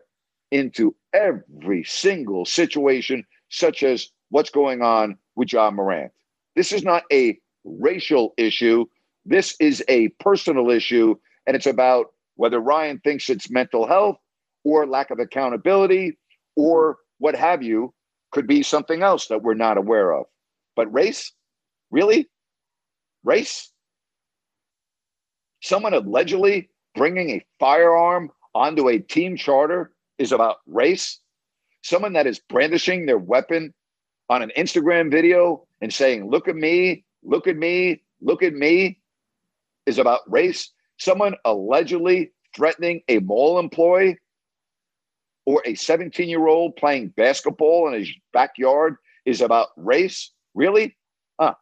[0.54, 6.12] into every single situation, such as what's going on with Ja Morant.
[6.56, 8.86] This is not a racial issue.
[9.26, 11.16] This is a personal issue,
[11.48, 14.18] and it's about whether Ryan thinks it's mental health
[14.64, 16.18] or lack of accountability
[16.56, 17.94] or what have you,
[18.32, 20.26] could be something else that we're not aware of.
[20.76, 21.32] But race?
[21.92, 22.28] Really?
[23.24, 23.72] Race?
[25.62, 31.20] Someone allegedly bringing a firearm onto a team charter is about race?
[31.82, 33.74] Someone that is brandishing their weapon
[34.30, 39.00] on an Instagram video and saying, Look at me, look at me, look at me,
[39.86, 40.72] is about race.
[40.98, 44.18] Someone allegedly threatening a mall employee
[45.46, 48.96] or a 17 year old playing basketball in his backyard
[49.26, 50.32] is about race?
[50.54, 50.96] Really?
[51.40, 51.56] Huh.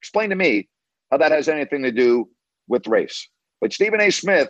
[0.00, 0.68] Explain to me
[1.10, 2.28] how that has anything to do
[2.68, 3.28] with race.
[3.60, 4.10] But Stephen A.
[4.10, 4.48] Smith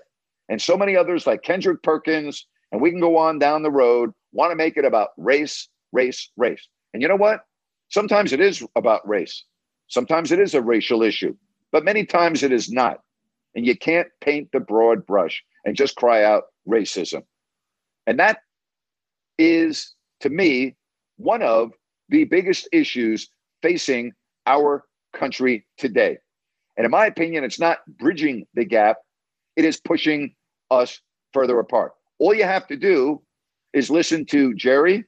[0.49, 4.13] and so many others like Kendrick Perkins, and we can go on down the road,
[4.33, 6.67] want to make it about race, race, race.
[6.93, 7.45] And you know what?
[7.91, 9.45] Sometimes it is about race.
[9.89, 11.37] Sometimes it is a racial issue,
[11.71, 13.01] but many times it is not.
[13.55, 17.23] And you can't paint the broad brush and just cry out racism.
[18.07, 18.39] And that
[19.39, 20.77] is, to me,
[21.17, 21.73] one of
[22.09, 23.29] the biggest issues
[23.61, 24.13] facing
[24.47, 26.17] our country today.
[26.79, 28.97] And in my opinion, it's not bridging the gap,
[29.57, 30.35] it is pushing
[30.71, 30.99] us
[31.35, 31.93] further apart.
[32.23, 33.21] All you have to do
[33.73, 35.05] is listen to Jerry,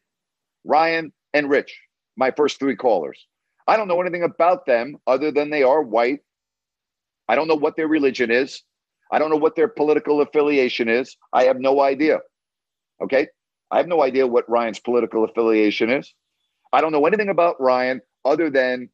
[0.65, 1.73] Ryan, and Rich,
[2.17, 3.29] my first three callers.
[3.69, 6.23] I don't know anything about them other than they are white.
[7.29, 8.65] I don't know what their religion is.
[9.13, 11.17] I don't know what their political affiliation is.
[11.33, 12.19] I have no idea.
[13.01, 13.29] Okay.
[13.71, 16.13] I have no idea what Ryan's political affiliation is.
[16.73, 18.89] I don't know anything about Ryan other than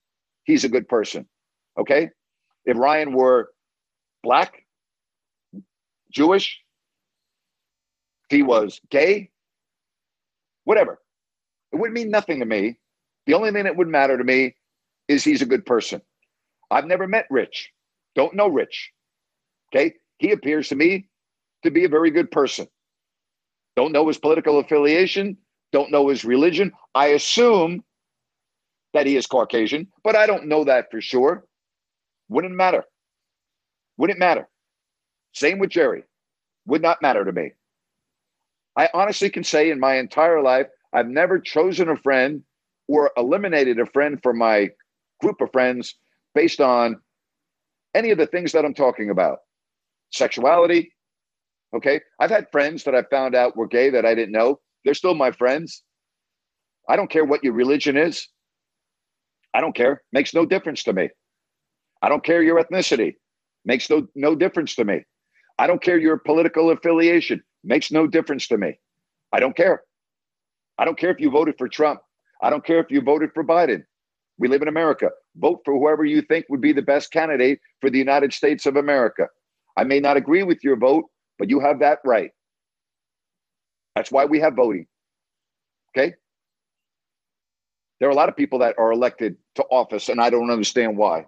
[0.45, 1.27] he's a good person.
[1.79, 2.11] Okay.
[2.67, 3.49] If Ryan were
[4.23, 4.67] black,
[6.13, 6.61] Jewish,
[8.31, 9.31] he was gay,
[10.65, 11.01] whatever,
[11.73, 12.79] it wouldn't mean nothing to me.
[13.27, 14.57] The only thing that would matter to me
[15.09, 16.03] is he's a good person.
[16.71, 17.71] I've never met Rich,
[18.15, 18.93] don't know Rich.
[19.73, 19.95] Okay.
[20.19, 21.09] He appears to me
[21.63, 22.67] to be a very good person.
[23.77, 25.39] Don't know his political affiliation,
[25.73, 26.73] don't know his religion.
[26.95, 27.85] I assume
[28.93, 31.45] that he is Caucasian, but I don't know that for sure.
[32.29, 32.85] Wouldn't matter.
[33.97, 34.49] Wouldn't matter.
[35.33, 36.03] Same with Jerry.
[36.67, 37.53] Would not matter to me.
[38.77, 42.43] I honestly can say in my entire life, I've never chosen a friend
[42.89, 44.71] or eliminated a friend from my
[45.21, 45.95] group of friends
[46.35, 47.01] based on
[47.95, 49.39] any of the things that I'm talking about
[50.11, 50.93] sexuality.
[51.75, 52.01] Okay.
[52.19, 54.61] I've had friends that I found out were gay that I didn't know.
[54.85, 55.83] They're still my friends.
[56.89, 58.27] I don't care what your religion is.
[59.55, 60.03] I don't care.
[60.13, 61.11] Makes no difference to me.
[62.03, 63.17] I don't care your ethnicity.
[63.65, 65.05] Makes no, no difference to me.
[65.59, 67.43] I don't care your political affiliation.
[67.63, 68.79] Makes no difference to me.
[69.33, 69.83] I don't care.
[70.79, 72.01] I don't care if you voted for Trump.
[72.43, 73.85] I don't care if you voted for Biden.
[74.39, 75.11] We live in America.
[75.37, 78.77] Vote for whoever you think would be the best candidate for the United States of
[78.77, 79.29] America.
[79.77, 81.05] I may not agree with your vote,
[81.39, 82.31] but you have that right.
[83.95, 84.87] That's why we have voting.
[85.91, 86.15] Okay?
[87.99, 90.97] There are a lot of people that are elected to office, and I don't understand
[90.97, 91.27] why.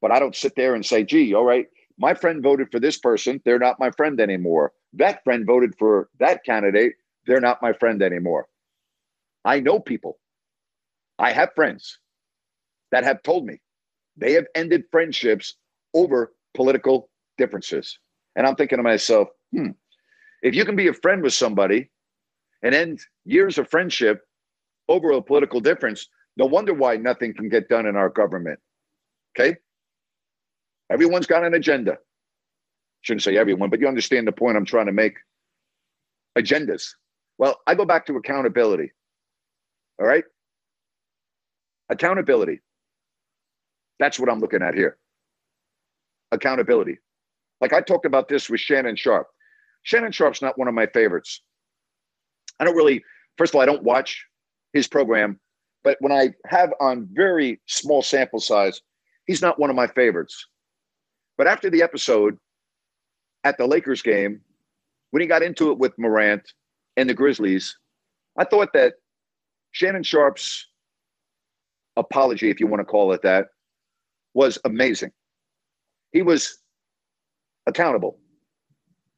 [0.00, 2.98] But I don't sit there and say, gee, all right, my friend voted for this
[2.98, 3.40] person.
[3.44, 4.72] They're not my friend anymore.
[4.94, 6.94] That friend voted for that candidate.
[7.26, 8.46] They're not my friend anymore.
[9.44, 10.18] I know people.
[11.18, 11.98] I have friends
[12.90, 13.60] that have told me
[14.16, 15.56] they have ended friendships
[15.94, 17.98] over political differences.
[18.36, 19.70] And I'm thinking to myself, hmm,
[20.42, 21.90] if you can be a friend with somebody
[22.62, 24.22] and end years of friendship
[24.88, 28.58] over a political difference, no wonder why nothing can get done in our government.
[29.38, 29.56] Okay?
[30.92, 31.96] Everyone's got an agenda.
[33.00, 35.14] Shouldn't say everyone, but you understand the point I'm trying to make.
[36.38, 36.90] Agendas.
[37.38, 38.92] Well, I go back to accountability.
[39.98, 40.24] All right?
[41.88, 42.60] Accountability.
[43.98, 44.98] That's what I'm looking at here.
[46.30, 46.98] Accountability.
[47.60, 49.28] Like I talked about this with Shannon Sharpe.
[49.82, 51.42] Shannon Sharpe's not one of my favorites.
[52.60, 53.02] I don't really,
[53.38, 54.26] first of all, I don't watch
[54.72, 55.40] his program,
[55.84, 58.80] but when I have on very small sample size,
[59.26, 60.46] he's not one of my favorites.
[61.42, 62.38] But after the episode
[63.42, 64.42] at the Lakers game,
[65.10, 66.52] when he got into it with Morant
[66.96, 67.76] and the Grizzlies,
[68.38, 68.94] I thought that
[69.72, 70.68] Shannon Sharpe's
[71.96, 73.48] apology, if you want to call it that,
[74.34, 75.10] was amazing.
[76.12, 76.58] He was
[77.66, 78.20] accountable.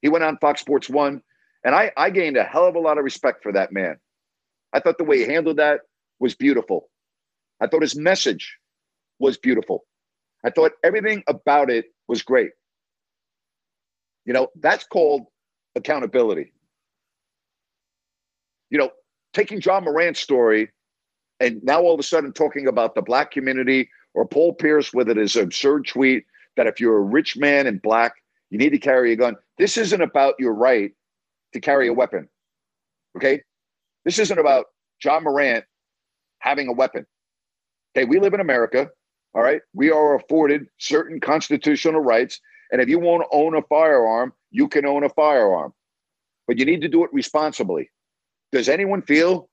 [0.00, 1.20] He went on Fox Sports One,
[1.62, 3.98] and I, I gained a hell of a lot of respect for that man.
[4.72, 5.80] I thought the way he handled that
[6.20, 6.88] was beautiful.
[7.60, 8.56] I thought his message
[9.18, 9.84] was beautiful.
[10.42, 12.50] I thought everything about it was great.
[14.24, 15.26] You know, that's called
[15.74, 16.52] accountability.
[18.70, 18.90] You know,
[19.32, 20.70] taking Ja Morant's story
[21.40, 25.08] and now all of a sudden talking about the black community or Paul Pierce with
[25.08, 26.24] it is absurd tweet
[26.56, 28.14] that if you're a rich man in black,
[28.50, 29.36] you need to carry a gun.
[29.58, 30.92] This isn't about your right
[31.52, 32.28] to carry a weapon.
[33.16, 33.42] Okay?
[34.04, 34.66] This isn't about
[35.02, 35.64] Ja Morant
[36.38, 37.06] having a weapon.
[37.96, 38.90] Okay, we live in America.
[39.34, 39.60] All right.
[39.72, 42.40] We are afforded certain constitutional rights.
[42.70, 45.72] And if you want to own a firearm, you can own a firearm.
[46.46, 47.90] But you need to do it responsibly.
[48.52, 49.48] Does anyone feel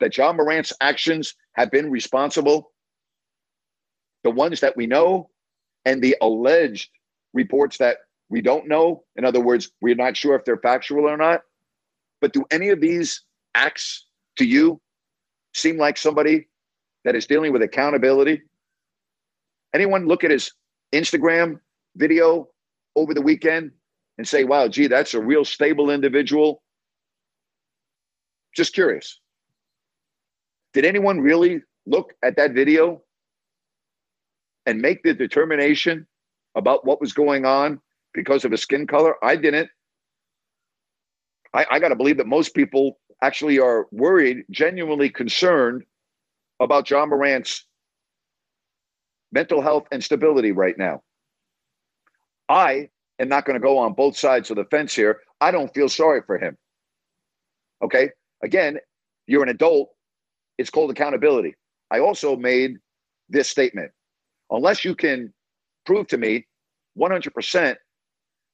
[0.00, 2.72] that Ja Morant's actions have been responsible?
[4.24, 5.30] The ones that we know
[5.84, 6.90] and the alleged
[7.32, 7.98] reports that
[8.28, 9.04] we don't know.
[9.16, 11.42] In other words, we're not sure if they're factual or not.
[12.20, 13.22] But do any of these
[13.54, 14.80] acts to you
[15.54, 16.48] seem like somebody
[17.04, 18.42] that is dealing with accountability?
[19.76, 20.52] Anyone look at his
[20.94, 21.60] Instagram
[21.96, 22.48] video
[22.96, 23.72] over the weekend
[24.16, 26.62] and say, wow, gee, that's a real stable individual?
[28.54, 29.20] Just curious.
[30.72, 33.02] Did anyone really look at that video
[34.64, 36.06] and make the determination
[36.54, 37.78] about what was going on
[38.14, 39.22] because of his skin color?
[39.22, 39.68] I didn't.
[41.52, 45.84] I, I got to believe that most people actually are worried, genuinely concerned
[46.60, 47.66] about Ja Morant's
[49.32, 51.02] mental health and stability right now.
[52.48, 55.20] I am not going to go on both sides of the fence here.
[55.40, 56.56] I don't feel sorry for him.
[57.82, 58.10] Okay.
[58.42, 58.78] Again,
[59.26, 59.90] you're an adult.
[60.58, 61.54] It's called accountability.
[61.90, 62.76] I also made
[63.28, 63.90] this statement
[64.50, 65.32] unless you can
[65.84, 66.46] prove to me
[66.98, 67.76] 100%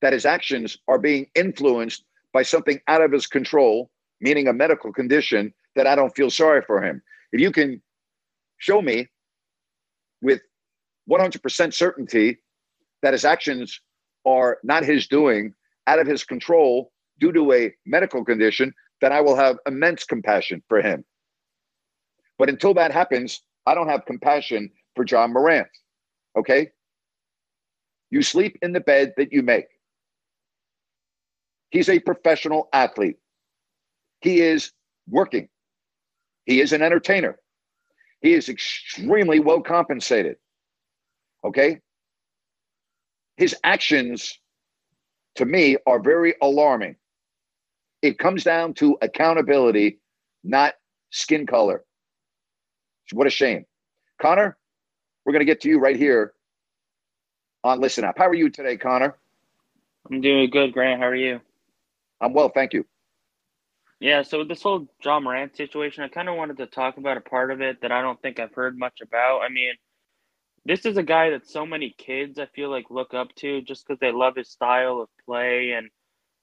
[0.00, 4.92] that his actions are being influenced by something out of his control, meaning a medical
[4.92, 7.02] condition, that I don't feel sorry for him.
[7.32, 7.82] If you can
[8.58, 9.08] show me
[10.20, 10.40] with
[11.10, 12.38] 100% certainty
[13.02, 13.80] that his actions
[14.24, 15.54] are not his doing,
[15.86, 20.62] out of his control due to a medical condition, then I will have immense compassion
[20.68, 21.04] for him.
[22.38, 25.68] But until that happens, I don't have compassion for Ja Morant.
[26.36, 26.70] Okay?
[28.10, 29.66] You sleep in the bed that you make.
[31.70, 33.16] He's a professional athlete.
[34.20, 34.72] He is
[35.08, 35.48] working.
[36.44, 37.38] He is an entertainer.
[38.20, 40.36] He is extremely well compensated.
[41.44, 41.80] Okay?
[43.36, 44.38] His actions,
[45.36, 46.96] to me, are very alarming.
[48.02, 50.00] It comes down to accountability,
[50.44, 50.74] not
[51.10, 51.84] skin color.
[53.12, 53.64] What a shame.
[54.20, 54.56] Connor,
[55.24, 56.32] we're going to get to you right here
[57.62, 58.16] on Listen Up.
[58.16, 59.16] How are you today, Connor?
[60.10, 61.00] I'm doing good, Grant.
[61.00, 61.40] How are you?
[62.20, 62.86] I'm well, thank you.
[64.00, 67.20] Yeah, so this whole Ja Morant situation, I kind of wanted to talk about a
[67.20, 69.42] part of it that I don't think I've heard much about.
[69.42, 69.74] I mean,
[70.64, 73.86] this is a guy that so many kids I feel like look up to just
[73.86, 75.90] because they love his style of play and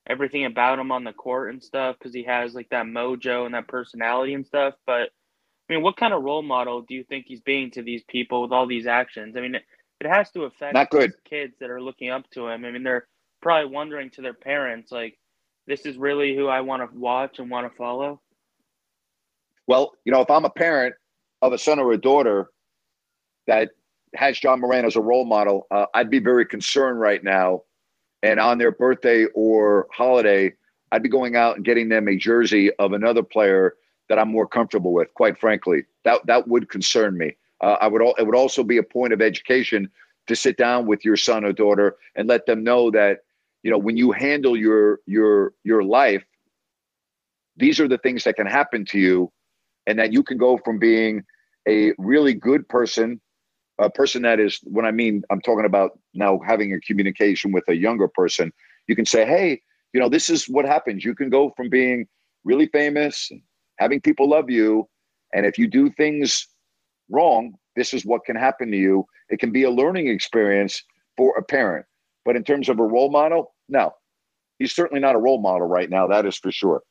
[0.07, 3.53] everything about him on the court and stuff because he has like that mojo and
[3.53, 4.73] that personality and stuff.
[4.85, 5.09] But
[5.69, 8.41] I mean, what kind of role model do you think he's being to these people
[8.41, 9.37] with all these actions?
[9.37, 9.63] I mean, it,
[10.01, 11.13] it has to affect Not good.
[11.29, 12.65] kids that are looking up to him.
[12.65, 13.07] I mean, they're
[13.41, 15.17] probably wondering to their parents, like,
[15.67, 18.19] this is really who I want to watch and want to follow.
[19.67, 20.95] Well, you know, if I'm a parent
[21.43, 22.49] of a son or a daughter
[23.45, 23.69] that
[24.15, 27.63] has Ja Morant as a role model, uh, I'd be very concerned right now.
[28.21, 30.53] And on their birthday or holiday,
[30.91, 33.75] I'd be going out and getting them a jersey of another player
[34.09, 35.13] that I'm more comfortable with.
[35.13, 37.35] Quite frankly, that that would concern me.
[37.61, 38.01] Uh, I would.
[38.17, 39.89] It would also be a point of education
[40.27, 43.19] to sit down with your son or daughter and let them know that
[43.63, 46.23] you know when you handle your your your life,
[47.55, 49.31] these are the things that can happen to you,
[49.85, 51.23] and that you can go from being
[51.67, 53.21] a really good person
[53.79, 57.63] a person that is when i mean i'm talking about now having a communication with
[57.67, 58.51] a younger person
[58.87, 59.61] you can say hey
[59.93, 62.07] you know this is what happens you can go from being
[62.43, 63.31] really famous
[63.77, 64.87] having people love you
[65.33, 66.47] and if you do things
[67.09, 70.83] wrong this is what can happen to you It can be a learning experience
[71.17, 71.85] for a parent.
[72.25, 73.93] But in terms of a role model, no,
[74.57, 76.07] he's certainly not a role model right now.
[76.07, 76.81] That is for sure.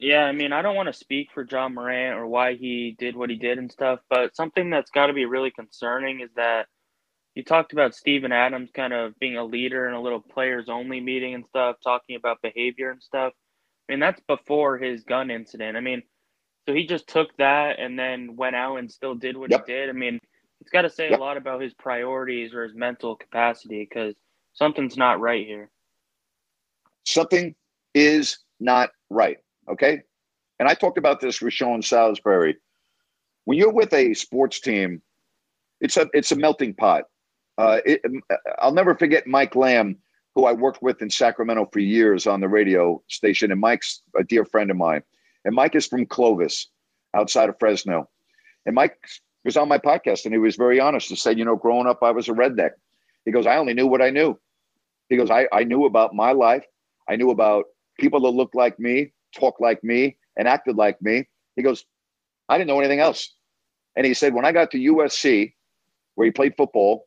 [0.00, 3.16] Yeah, I mean, I don't want to speak for Ja Morant or why he did
[3.16, 6.68] what he did and stuff, but something that's got to be really concerning is that
[7.36, 11.00] you talked about Steven Adams kind of being a leader in a little players only
[11.00, 13.34] meeting and stuff, talking about behavior and stuff.
[13.88, 15.76] I mean, that's before his gun incident.
[15.76, 16.02] I mean,
[16.68, 19.60] so he just took that and then went out and still did what Yep.
[19.66, 19.90] he did.
[19.90, 20.20] I mean,
[20.60, 21.18] it's got to say Yep.
[21.18, 24.16] a lot about his priorities or his mental capacity because
[24.54, 25.70] something's not right here.
[27.06, 27.54] something
[27.94, 29.38] is not right.
[29.68, 30.02] Okay.
[30.58, 32.56] And I talked about this with Sean Salisbury.
[33.44, 35.02] When you're with a sports team,
[35.80, 37.04] it's a it's a melting pot.
[37.56, 38.02] Uh, it,
[38.58, 39.96] I'll never forget Mike Lamb,
[40.34, 44.24] who I worked with in Sacramento for years on the radio station, and Mike's a
[44.24, 45.02] dear friend of mine.
[45.44, 46.68] And Mike is from Clovis,
[47.14, 48.08] outside of Fresno.
[48.66, 48.98] And Mike
[49.44, 52.02] was on my podcast, and he was very honest to say, you know, growing up,
[52.02, 52.72] I was a redneck.
[53.24, 54.38] He goes, I only knew what I knew.
[55.08, 56.64] He goes, I, I knew about my life.
[57.08, 57.64] I knew about
[57.98, 61.28] people that looked like me, talked like me, and acted like me.
[61.56, 61.84] He goes,
[62.48, 63.32] I didn't know anything else.
[63.96, 65.52] And he said, when I got to USC,
[66.14, 67.06] where he played football,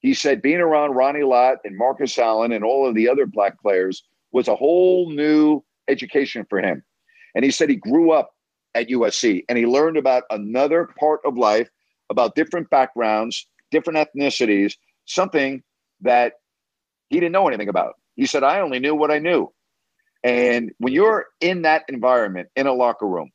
[0.00, 3.58] he said being around Ronnie Lott and Marcus Allen and all of the other black
[3.62, 6.82] players was a whole new education for him.
[7.34, 8.34] And he said he grew up
[8.74, 11.70] at USC and he learned about another part of life,
[12.10, 14.74] about different backgrounds, different ethnicities,
[15.06, 15.62] something
[16.02, 16.34] that
[17.08, 17.94] he didn't know anything about.
[18.16, 19.52] He said, I only knew what I knew.
[20.24, 23.30] And when you're in that environment in a locker room,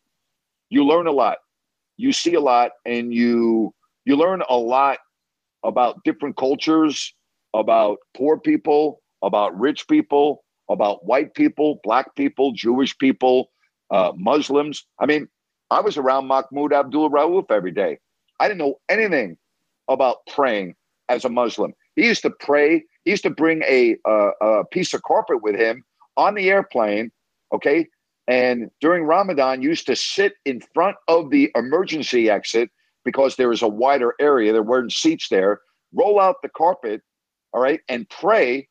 [0.70, 1.38] you learn a lot.
[1.98, 3.74] You see a lot and you
[4.06, 4.98] you learn a lot
[5.64, 7.14] about different cultures,
[7.54, 13.52] about poor people, about rich people, about white people, black people, Jewish people,
[13.92, 14.86] uh, Muslims.
[15.00, 15.28] I mean,
[15.70, 18.00] I was around Mahmoud Abdul Rauf every day.
[18.40, 19.38] I didn't know anything
[19.90, 20.76] about praying
[21.10, 21.74] as a Muslim.
[21.96, 22.84] He used to pray.
[23.04, 25.84] He used to bring a, uh, a piece of carpet with him
[26.20, 27.12] on the airplane.
[27.54, 27.88] Okay.
[28.28, 32.70] And during Ramadan, used to sit in front of the emergency exit
[33.06, 34.52] because there is a wider area.
[34.52, 35.62] There weren't seats there.
[35.94, 37.02] Roll out the carpet,
[37.54, 38.68] all right, and pray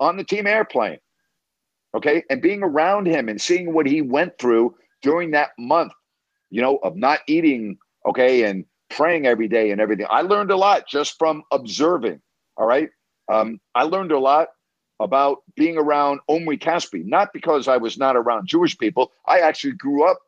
[0.00, 0.98] on the team airplane.
[1.94, 2.22] Okay.
[2.30, 5.92] And being around him and seeing what he went through during that month,
[6.48, 10.06] you know, of not eating, okay, and praying every day and everything.
[10.08, 12.22] I learned a lot just from observing.
[12.56, 12.88] All right.
[13.30, 14.48] Um, I learned a lot
[15.02, 19.12] about being around Omri Caspi, not because I was not around Jewish people.
[19.26, 20.18] I actually grew up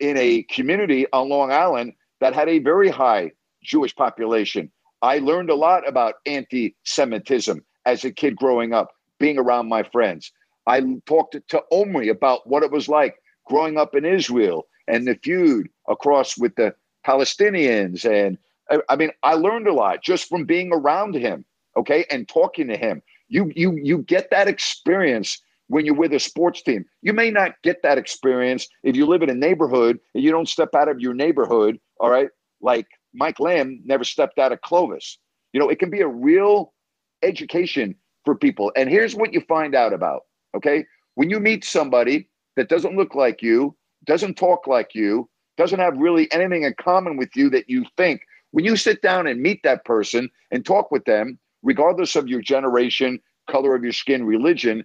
[0.00, 3.32] in a community on Long Island that had a very high
[3.62, 4.70] Jewish population.
[5.02, 9.82] I learned a lot about anti Semitism as a kid growing up, being around my
[9.82, 10.32] friends.
[10.66, 15.18] I talked to Omri about what it was like growing up in Israel and the
[15.22, 18.04] feud across with the Palestinians.
[18.08, 18.38] And
[18.70, 21.44] I, I mean, I learned a lot just from being around him,
[21.76, 23.02] okay, and talking to him.
[23.32, 26.84] You you you get that experience when you're with a sports team.
[27.00, 30.48] You may not get that experience if you live in a neighborhood and you don't
[30.48, 32.28] step out of your neighborhood, all right?
[32.60, 35.16] Like Mike Lamb never stepped out of Clovis.
[35.54, 36.74] You know, it can be a real
[37.22, 37.94] education
[38.26, 38.70] for people.
[38.76, 40.22] And here's what you find out about,
[40.54, 40.84] okay?
[41.14, 45.96] When you meet somebody that doesn't look like you, doesn't talk like you, doesn't have
[45.96, 49.62] really anything in common with you that you think, when you sit down and meet
[49.62, 53.20] that person and talk with them, regardless of your generation,
[53.50, 54.84] color of your skin, religion,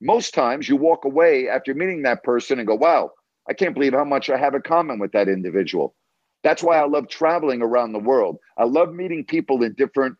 [0.00, 3.10] most times you walk away after meeting that person and go, wow,
[3.48, 5.94] I can't believe how much I have in common with that individual.
[6.42, 8.38] That's why I love traveling around the world.
[8.58, 10.16] I love meeting people in different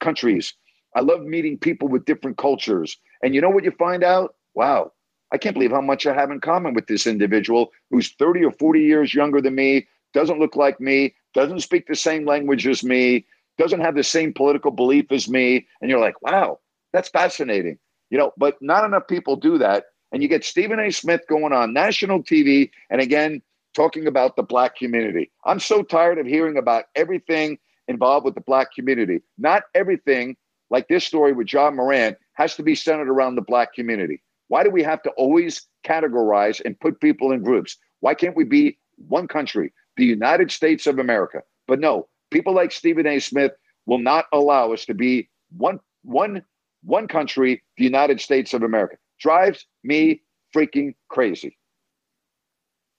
[0.00, 0.54] countries.
[0.94, 2.96] I love meeting people with different cultures.
[3.22, 4.34] And you know what you find out?
[4.54, 4.92] Wow,
[5.32, 8.52] I can't believe how much I have in common with this individual who's 30 or
[8.52, 12.82] 40 years younger than me, doesn't look like me, doesn't speak the same language as
[12.82, 13.26] me,
[13.58, 15.66] doesn't have the same political belief as me.
[15.80, 16.60] And you're like, wow,
[16.92, 17.78] that's fascinating.
[18.10, 19.86] You know, but not enough people do that.
[20.12, 20.90] And you get Stephen A.
[20.90, 23.42] Smith going on national TV and again
[23.74, 25.30] talking about the black community.
[25.44, 29.20] I'm so tired of hearing about everything involved with the black community.
[29.36, 30.36] Not everything,
[30.70, 34.22] like this story with Ja Morant, has to be centered around the black community.
[34.48, 37.76] Why do we have to always categorize and put people in groups?
[38.00, 41.42] Why can't we be one country, the United States of America?
[41.66, 43.18] But no, people like Stephen A.
[43.18, 43.52] Smith
[43.86, 46.42] will not allow us to be one one
[46.84, 48.96] one country, the United States of America.
[49.18, 50.20] Drives me
[50.54, 51.56] freaking crazy.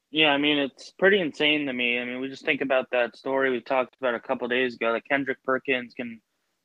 [0.10, 2.00] Yeah, I mean it's pretty insane to me.
[2.00, 4.92] I mean, we just think about that story we talked about a couple days ago
[4.94, 6.20] that Kendrick Perkins can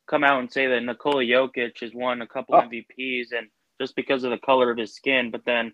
[0.09, 2.63] come out and say that Nikola Jokic has won a couple Oh.
[2.63, 3.49] MVPs and
[3.81, 5.73] just because of the color of his skin, but then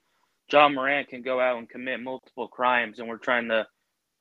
[0.50, 3.66] Ja Morant can go out and commit multiple crimes and we're trying to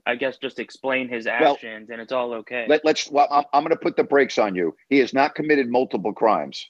[0.07, 2.65] I guess just explain his Well, actions and it's all okay.
[2.67, 3.11] Let, let's.
[3.11, 4.73] Well, I'm, I'm going to put the brakes on you.
[4.89, 6.65] He has not committed multiple crimes.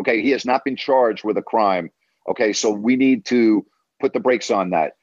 [0.00, 1.90] Okay, he has not been charged with a crime.
[2.28, 3.64] Okay, so we need to
[4.00, 4.94] put the brakes on that.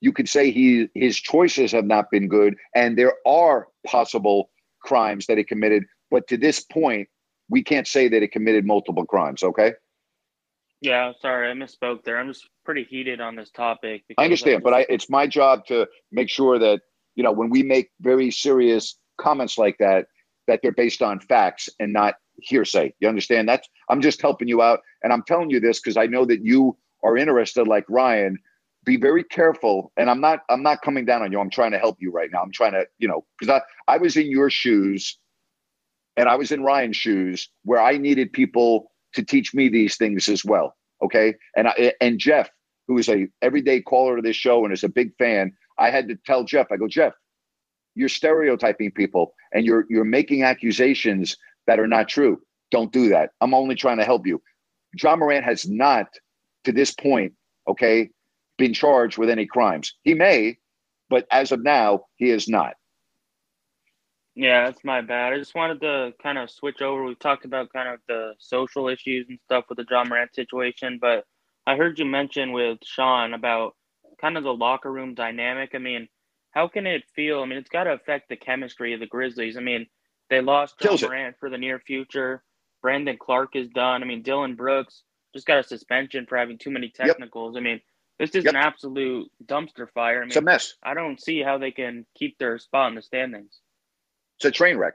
[0.00, 4.50] You could say he his choices have not been good, and there are possible
[4.80, 7.08] crimes that he committed, but to this point,
[7.48, 9.42] we can't say that he committed multiple crimes.
[9.42, 9.72] Okay,
[10.80, 12.18] yeah, sorry, I misspoke there.
[12.18, 14.04] I'm just pretty heated on this topic.
[14.16, 16.80] I understand, but I, it's my job to make sure that
[17.18, 20.06] you know when we make very serious comments like that,
[20.46, 22.94] that they're based on facts and not hearsay.
[23.00, 23.48] You understand?
[23.48, 26.44] That's I'm just helping you out, and I'm telling you this because I know that
[26.44, 28.38] you are interested, like Ryan.
[28.84, 30.44] Be very careful, and I'm not.
[30.48, 31.40] I'm not coming down on you.
[31.40, 32.40] I'm trying to help you right now.
[32.40, 35.18] I'm trying to, you know, because I I was in your shoes,
[36.16, 40.28] and I was in Ryan's shoes, where I needed people to teach me these things
[40.28, 40.76] as well.
[41.02, 42.48] Okay, and I and Jeff,
[42.86, 46.08] who is a everyday caller to this show and is a big fan, I had
[46.08, 46.66] to tell Jeff.
[46.70, 47.14] I go, Jeff,
[47.94, 52.40] you're stereotyping people, and you're you're making accusations that are not true.
[52.70, 53.30] Don't do that.
[53.40, 54.40] I'm only trying to help you.
[55.00, 56.06] Ja Morant has not,
[56.64, 57.32] to this point,
[57.66, 58.10] okay,
[58.56, 59.94] been charged with any crimes.
[60.02, 60.58] He may,
[61.08, 62.74] but as of now, he is not.
[64.34, 65.32] Yeah, that's my bad.
[65.32, 67.04] I just wanted to kind of switch over.
[67.04, 70.98] We've talked about kind of the social issues and stuff with the Ja Morant situation,
[71.00, 71.24] but
[71.66, 73.74] I heard you mention with Sean about
[74.20, 75.70] kind of the locker room dynamic.
[75.74, 76.08] I mean,
[76.50, 77.40] how can it feel?
[77.42, 79.56] I mean, it's got to affect the chemistry of the Grizzlies.
[79.56, 79.86] I mean,
[80.30, 80.96] they lost Ja.
[81.02, 82.42] Morant for the near future.
[82.82, 84.02] Brandon Clarke is done.
[84.02, 85.02] I mean, Dillon Brooks
[85.34, 87.56] just got a suspension for having too many technicals.
[87.56, 87.80] I mean,
[88.18, 88.54] this is Yep.
[88.54, 90.18] an absolute dumpster fire.
[90.18, 90.74] I mean, It's a mess.
[90.82, 93.60] I don't see how they can keep their spot in the standings.
[94.36, 94.94] It's a train wreck.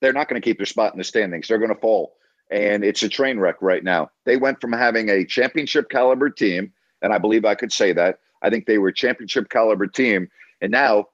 [0.00, 1.48] They're not going to keep their spot in the standings.
[1.48, 2.16] They're going to fall.
[2.50, 4.10] And it's a train wreck right now.
[4.24, 6.72] They went from having a championship caliber team,
[7.02, 8.18] and I believe I could say that.
[8.44, 10.28] I think they were a championship caliber team.
[10.60, 11.06] And now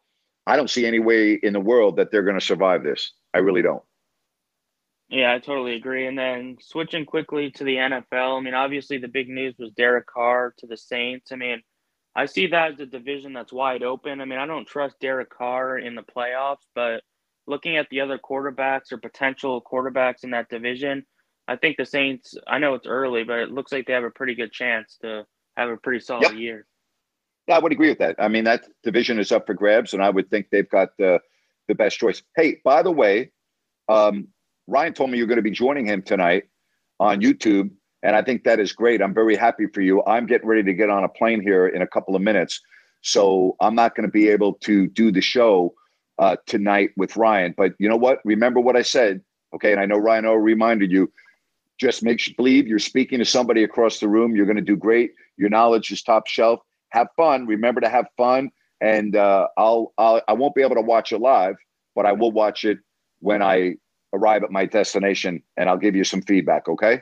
[0.47, 3.12] I don't see any way in the world that they're going to survive this.
[3.33, 3.83] I really don't.
[5.09, 6.07] Yeah, I totally agree.
[6.07, 10.07] And then switching quickly to the NFL, I mean, obviously the big news was Derek
[10.07, 11.33] Carr to the Saints.
[11.33, 11.62] I mean,
[12.16, 14.20] I see that as a division that's wide open.
[14.20, 17.03] I mean, I don't trust Derek Carr in the playoffs, but
[17.47, 21.05] looking at the other quarterbacks or potential quarterbacks in that division,
[21.49, 24.11] I think the Saints, I know it's early, but it looks like they have a
[24.11, 25.26] pretty good chance to
[25.57, 26.39] have a pretty solid Yep.
[26.39, 26.66] year.
[27.51, 28.14] Yeah, I would agree with that.
[28.20, 31.18] I mean, that division is up for grabs, and I would think they've got the
[31.66, 32.22] the best choice.
[32.36, 33.32] Hey, by the way,
[33.88, 34.28] um,
[34.68, 36.44] Ryan told me you're going to be joining him tonight
[37.01, 37.70] on YouTube,
[38.05, 39.03] and I think that is great.
[39.03, 40.01] I'm very happy for you.
[40.05, 42.61] I'm getting ready to get on a plane here in a couple of minutes,
[43.03, 45.74] so I'm not going to be able to do the show
[46.20, 47.53] uh, tonight with Ryan.
[47.57, 48.20] But you know what?
[48.24, 49.22] Remember what I said,
[49.57, 49.72] okay?
[49.72, 51.11] And I know Ryan O reminded you.
[51.80, 54.36] Just make sure, believe you're speaking to somebody across the room.
[54.36, 55.14] You're going to do great.
[55.36, 56.61] Your knowledge is top shelf.
[56.91, 57.47] Have fun.
[57.47, 58.51] Remember to have fun.
[58.80, 61.57] And uh, I'll, I'll I won't be able to watch it live,
[61.95, 62.78] but I will watch it
[63.20, 63.74] when I
[64.12, 66.68] arrive at my destination, and I'll give you some feedback.
[66.68, 67.01] Okay?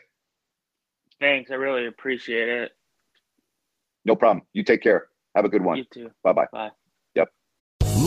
[1.20, 1.50] Thanks.
[1.50, 2.72] I really appreciate it.
[4.04, 4.44] No problem.
[4.52, 5.08] You take care.
[5.34, 5.78] Have a good one.
[5.78, 6.10] You too.
[6.22, 6.46] Bye bye.
[6.52, 6.70] Bye.
[7.14, 7.28] Yep.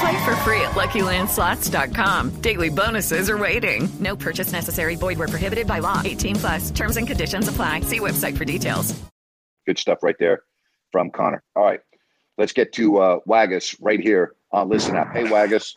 [0.00, 2.40] Play for free at LuckyLandSlots.com.
[2.40, 3.88] Daily bonuses are waiting.
[3.98, 4.94] No purchase necessary.
[4.96, 6.02] Void where prohibited by law.
[6.04, 6.70] 18 plus.
[6.70, 7.80] Terms and conditions apply.
[7.80, 8.94] See website for details.
[9.66, 10.42] Good stuff right there
[10.92, 11.42] from Connor.
[11.54, 11.80] All right,
[12.38, 15.08] let's get to uh, Wagus right here on Listen Up.
[15.12, 15.74] Hey, Wagus.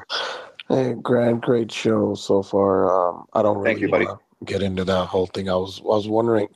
[0.70, 3.10] Hey, Grant, great show so far.
[3.10, 4.08] Um, I don't really Thank you, buddy.
[4.46, 5.50] get into that whole thing.
[5.50, 6.48] I was I was wondering,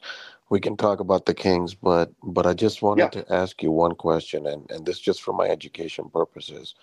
[0.50, 3.96] we can talk about the Kings, but but I just wanted to ask you one
[3.96, 6.76] question, and and this just for my education purposes,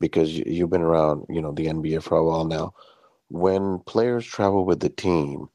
[0.00, 2.74] because you, you've been around, you know, the NBA for a while now.
[3.28, 5.48] When players travel with the team,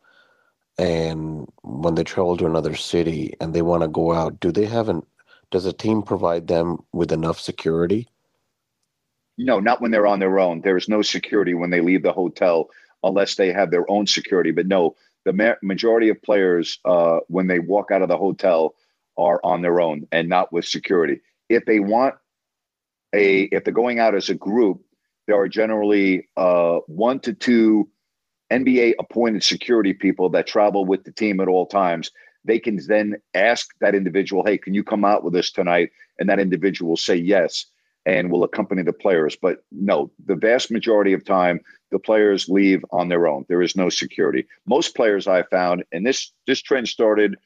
[0.78, 4.66] and when they travel to another city and they want to go out, do they
[4.66, 5.04] have an
[5.52, 8.10] does a team provide them with enough security?
[9.38, 10.62] No, not when they're on their own.
[10.62, 12.70] There is no security when they leave the hotel
[13.04, 14.50] unless they have their own security.
[14.50, 18.74] But no, the ma- majority of players, uh, when they walk out of the hotel,
[19.16, 21.22] are on their own and not with security.
[21.50, 22.16] If they want
[23.14, 24.82] a, if they're going out as a group,
[25.28, 27.90] there are generally uh, one to two
[28.52, 32.12] NBA appointed security people that travel with the team at all times.
[32.46, 36.30] They can then ask that individual, "Hey, can you come out with us tonight?" And
[36.30, 37.66] that individual will say yes
[38.06, 39.38] and will accompany the players.
[39.42, 41.62] But no, the vast majority of time,
[41.92, 43.46] the players leave on their own.
[43.48, 44.46] There is no security.
[44.68, 47.38] Most players I found, and this this trend started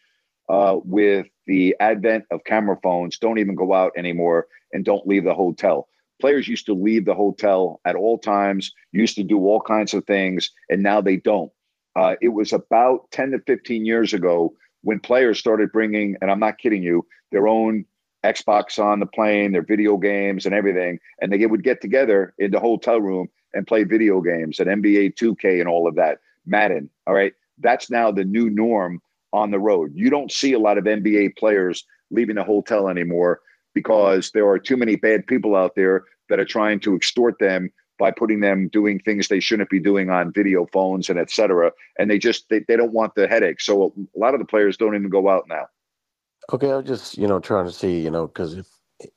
[0.49, 5.23] uh, with the advent of camera phones, don't even go out anymore and don't leave
[5.23, 5.87] the hotel.
[6.19, 10.05] Players used to leave the hotel at all times, used to do all kinds of
[10.05, 11.51] things, and now they don't.
[11.95, 16.39] Uh, it was about 10 to 15 years ago when players started bringing, and I'm
[16.39, 17.85] not kidding you, their own
[18.23, 22.51] Xbox on the plane, their video games and everything, and they would get together in
[22.51, 26.89] the hotel room and play video games and NBA 2K and all of that, Madden.
[27.05, 29.01] All right, that's now the new norm
[29.33, 29.91] on the road.
[29.93, 33.41] You don't see a lot of NBA players leaving the hotel anymore
[33.73, 37.71] because there are too many bad people out there that are trying to extort them
[37.99, 41.71] by putting them doing things they shouldn't be doing on video phones and et cetera.
[41.97, 43.59] And they just they, they don't want the headache.
[43.59, 45.67] So a lot of the players don't even go out now.
[46.53, 48.67] Okay, I was just you know trying to see you know because if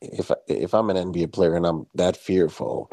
[0.01, 2.91] if if I'm an NBA player and I'm that fearful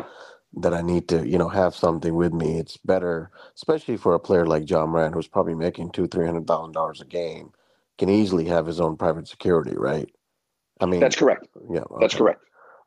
[0.54, 4.20] that I need to you know have something with me, it's better, especially for a
[4.20, 7.52] player like Ja Morant who's probably making two three hundred thousand dollars a game,
[7.98, 10.10] can easily have his own private security, right?
[10.80, 11.48] I mean, that's correct.
[11.70, 11.96] Yeah, okay.
[12.00, 12.42] that's correct.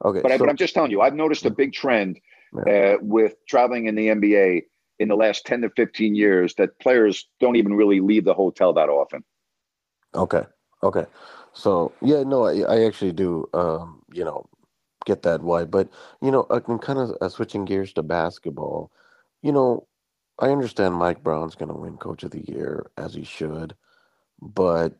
[0.04, 2.18] Okay, but, I, but I'm just telling you, I've noticed a big trend
[2.66, 2.94] yeah.
[2.94, 4.62] uh, with traveling in the NBA
[4.98, 8.72] in the last ten to fifteen years that players don't even really leave the hotel
[8.74, 9.22] that often.
[10.14, 10.44] Okay,
[10.82, 11.04] okay.
[11.52, 14.48] So yeah, no, I, I actually do, um, you know,
[15.10, 15.64] get that why.
[15.64, 15.88] But
[16.22, 18.92] you know, I'm kind of uh, switching gears to basketball.
[19.42, 19.86] You know,
[20.38, 23.74] I understand Mike Brown's going to win Coach of the Year as he should,
[24.42, 24.94] but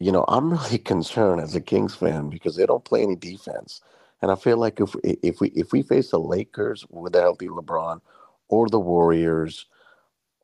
[0.00, 3.80] you know, I'm really concerned as a Kings fan because they don't play any defense,
[4.22, 7.48] and I feel like if if we if we face the Lakers with a healthy
[7.48, 8.00] LeBron,
[8.48, 9.66] or the Warriors,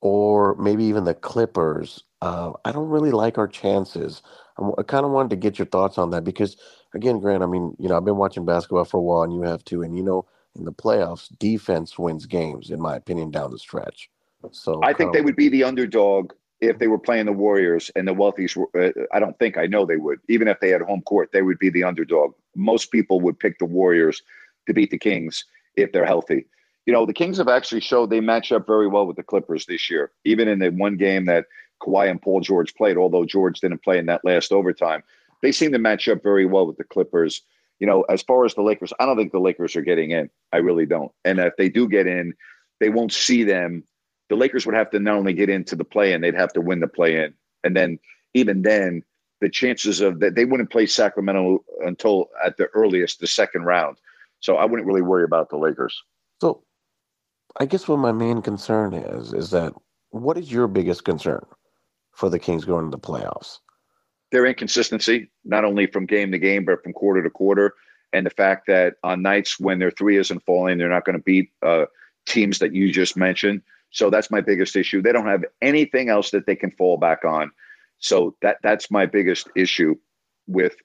[0.00, 4.22] or maybe even the Clippers, uh, I don't really like our chances.
[4.58, 6.56] I kind of wanted to get your thoughts on that because,
[6.96, 9.42] again, Grant, I mean, you know, I've been watching basketball for a while, and you
[9.42, 10.26] have too, and you know,
[10.56, 14.10] in the playoffs, defense wins games, in my opinion, down the stretch.
[14.52, 18.08] So I think they would be the underdog if they were playing the Warriors and
[18.08, 18.56] the wealthies.
[18.74, 21.42] Uh, I don't think I know they would, even if they had home court, they
[21.42, 22.32] would be the underdog.
[22.54, 24.22] Most people would pick the Warriors
[24.66, 25.44] to beat the Kings
[25.76, 26.46] if they're healthy.
[26.86, 29.66] You know, the Kings have actually showed they match up very well with the Clippers
[29.66, 31.46] this year, even in the one game that
[31.82, 35.02] Kawhi and Paul George played, although George didn't play in that last overtime.
[35.42, 37.42] They seem to match up very well with the Clippers.
[37.78, 40.30] You know, as far as the Lakers, I don't think the Lakers are getting in.
[40.52, 41.12] I really don't.
[41.24, 42.34] And if they do get in,
[42.80, 43.84] they won't see them.
[44.28, 46.60] The Lakers would have to not only get into the play in, they'd have to
[46.60, 47.34] win the play in.
[47.64, 47.98] And then,
[48.34, 49.02] even then,
[49.40, 53.98] the chances of that they wouldn't play Sacramento until at the earliest the second round.
[54.40, 56.02] So I wouldn't really worry about the Lakers.
[56.40, 56.62] So
[57.58, 59.74] I guess what my main concern is is that
[60.10, 61.44] what is your biggest concern?
[62.16, 63.58] for the Kings going to the playoffs?
[64.32, 67.74] Their inconsistency, not only from game to game, but from quarter to quarter.
[68.12, 71.22] And the fact that on nights when their three isn't falling, they're not going to
[71.22, 71.86] beat uh,
[72.26, 73.62] teams that you just mentioned.
[73.90, 75.00] So that's my biggest issue.
[75.00, 77.50] They don't have anything else that they can fall back on.
[77.98, 79.94] So that that's my biggest issue
[80.46, 80.76] with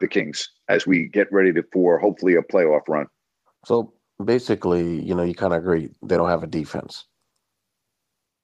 [0.00, 3.06] the Kings as we get ready to for hopefully a playoff run.
[3.64, 3.92] So
[4.22, 7.04] basically, you know, you kind of agree they don't have a defense.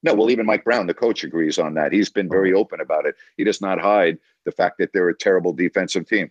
[0.05, 1.91] No, well, even Mike Brown, the coach, agrees on that.
[1.91, 3.15] He's been very open about it.
[3.37, 6.29] He does not hide the fact that they're a terrible defensive team.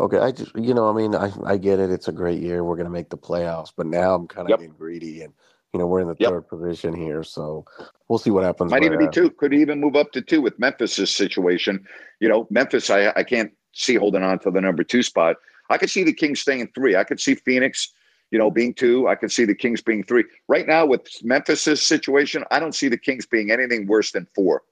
[0.00, 1.90] Okay, I just you know, I mean, I I get it.
[1.90, 2.64] It's a great year.
[2.64, 4.60] We're going to make the playoffs, but now I'm kind of yep.
[4.60, 5.34] getting greedy, and
[5.74, 6.30] you know, we're in the yep.
[6.30, 7.66] third position here, so
[8.08, 8.70] we'll see what happens.
[8.70, 9.28] Might even be two.
[9.28, 11.86] Could even move up to two with Memphis's situation.
[12.20, 15.36] You know, Memphis, I I can't see holding on to the number two spot.
[15.68, 16.96] I could see the Kings staying three.
[16.96, 17.92] I could see Phoenix
[18.30, 19.08] you know, being two.
[19.08, 20.24] I can see the Kings being three.
[20.48, 24.62] Right now, with Memphis's situation, I don't see the Kings being anything worse than four.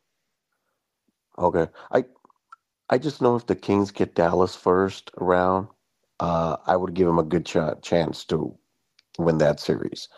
[1.39, 2.05] Okay, I
[2.89, 5.69] I just know if the Kings get Dallas first round,
[6.21, 8.57] uh, I would give them a good ch- chance to
[9.19, 10.09] win that series.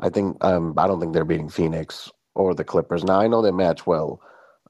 [0.00, 3.04] I think um, I don't think they're beating Phoenix or the Clippers.
[3.04, 4.20] Now I know they match well,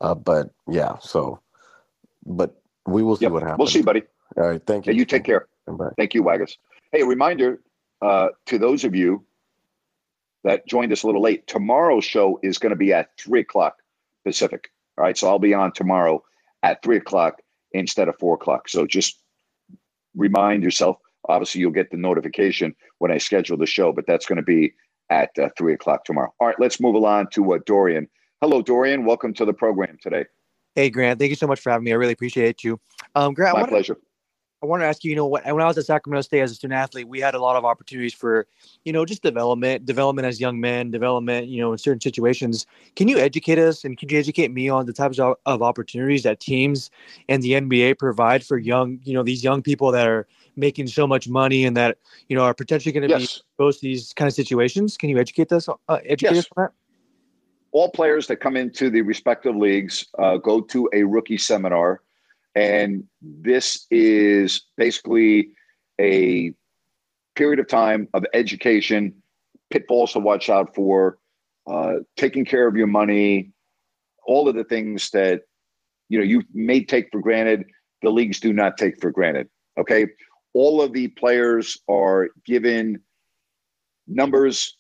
[0.01, 0.97] uh, but yeah.
[1.01, 1.41] So,
[2.24, 3.33] but we will see yep.
[3.33, 3.59] what happens.
[3.59, 4.03] We'll see, buddy.
[4.37, 4.93] All right, thank you.
[4.93, 5.49] you take care.
[5.66, 5.91] Bye.
[5.97, 6.57] Thank you, Waggis.
[6.93, 7.61] Hey, reminder
[8.01, 9.24] uh, to those of you
[10.44, 13.76] that joined us a little late, tomorrow's show is going to be at three o'clock
[14.24, 14.70] Pacific.
[14.96, 15.16] All right.
[15.16, 16.22] So I'll be on tomorrow
[16.62, 17.40] at three o'clock
[17.72, 18.68] instead of four o'clock.
[18.68, 19.20] So just
[20.14, 20.99] remind yourself.
[21.28, 24.72] Obviously, you'll get the notification when I schedule the show, but that's going to be
[25.11, 26.32] at uh, three o'clock tomorrow.
[26.40, 26.59] All right.
[26.59, 28.09] Let's move along to uh, Dorian.
[28.40, 29.05] Hello, Dorian.
[29.05, 30.24] Welcome to the program today.
[30.74, 31.92] Hey, Grant, thank you so much for having me.
[31.92, 32.78] I really appreciate you.
[33.16, 33.96] Um, Grant, My I wanna, pleasure.
[34.61, 36.55] I want to ask you, you know, when I was at Sacramento State as a
[36.57, 38.47] student athlete, we had a lot of opportunities for,
[38.85, 42.67] you know, just development, development as young men, development, you know, in certain situations.
[42.97, 46.25] Can you educate us and can you educate me on the types of, of opportunities
[46.25, 46.91] that teams
[47.29, 51.07] and the NBA provide for young, you know, these young people that are making so
[51.07, 51.99] much money and that,
[52.29, 53.43] you know, are potentially going to be Yes.
[53.59, 54.97] exposed to these kind of situations?
[54.97, 56.47] Can you educate us, uh, educate Yes.
[56.47, 56.73] us on that?
[57.73, 62.03] all players that come into the respective leagues uh, go to a rookie seminar,
[62.55, 65.51] and this is basically
[66.01, 66.53] a
[67.34, 69.14] period of time of education,
[69.70, 71.18] pitfalls to watch out for,
[71.66, 73.53] uh, taking care of your money,
[74.26, 75.42] all of the things that
[76.09, 77.64] you know you may take for granted.
[78.03, 79.49] The leagues do not take for granted.
[79.78, 80.07] Okay,
[80.55, 83.01] all of the players are given
[84.07, 84.76] numbers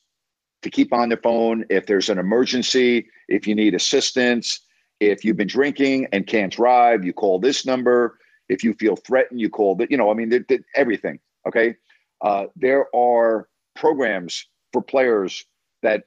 [0.62, 4.60] to keep on their phone if there's an emergency, if you need assistance,
[5.00, 8.18] if you've been drinking and can't drive, you call this number.
[8.48, 9.90] If you feel threatened, you call that.
[9.90, 11.18] You know, I mean, th- th- everything.
[11.46, 11.76] Okay,
[12.22, 15.44] uh, there are programs for players
[15.82, 16.04] that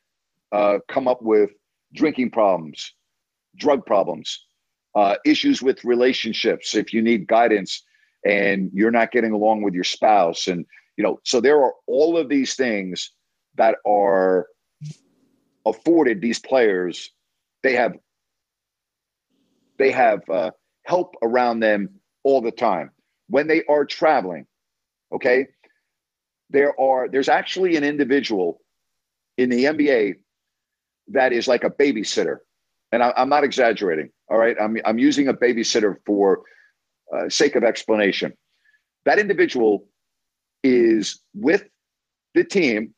[0.52, 1.52] uh, come up with
[1.94, 2.94] drinking problems,
[3.56, 4.46] drug problems,
[4.96, 6.76] uh, issues with relationships.
[6.76, 7.84] If you need guidance
[8.26, 10.66] and you're not getting along with your spouse, and
[10.98, 13.12] you know, so there are all of these things
[13.56, 14.48] that are
[15.66, 17.12] afforded these players
[17.64, 17.96] they have
[19.82, 20.52] they have uh,
[20.86, 21.90] help around them
[22.24, 22.92] all the time.
[23.28, 24.46] When they are traveling
[25.14, 25.48] okay
[26.50, 28.62] there are there's actually an individual
[29.38, 30.16] in the nba
[31.08, 32.38] that is like a babysitter.
[32.92, 34.56] And I, i'm not exaggerating all right?
[34.60, 36.44] I'm, I'm using a babysitter for
[37.14, 38.32] uh, sake of explanation.
[39.04, 39.88] That individual
[40.64, 41.66] is with
[42.34, 42.94] the team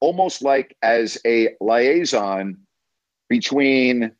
[0.00, 2.58] almost like as a liaison
[3.30, 4.12] between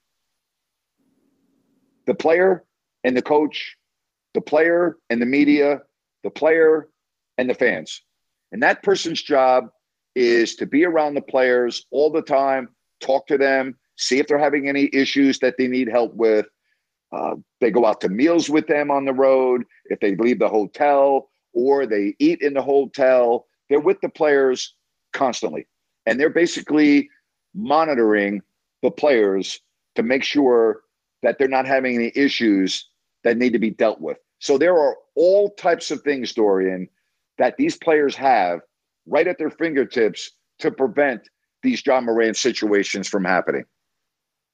[2.06, 2.64] the player
[3.04, 3.76] and the coach,
[4.34, 5.82] the player and the media,
[6.22, 6.88] the player
[7.38, 8.02] and the fans.
[8.52, 9.68] And that person's job
[10.14, 12.68] is to be around the players all the time,
[13.00, 16.46] talk to them, see if they're having any issues that they need help with.
[17.12, 19.64] Uh, they go out to meals with them on the road.
[19.86, 24.74] If they leave the hotel or they eat in the hotel, they're with the players
[25.12, 25.66] constantly.
[26.04, 27.10] And they're basically
[27.54, 28.42] monitoring
[28.82, 29.60] the players
[29.96, 30.82] to make sure
[31.26, 32.88] that they're not having any issues
[33.24, 34.16] that need to be dealt with.
[34.38, 36.88] So there are all types of things, Dorian,
[37.36, 38.60] that these players have
[39.06, 41.28] right at their fingertips to prevent
[41.64, 43.64] these Ja Morant situations from happening.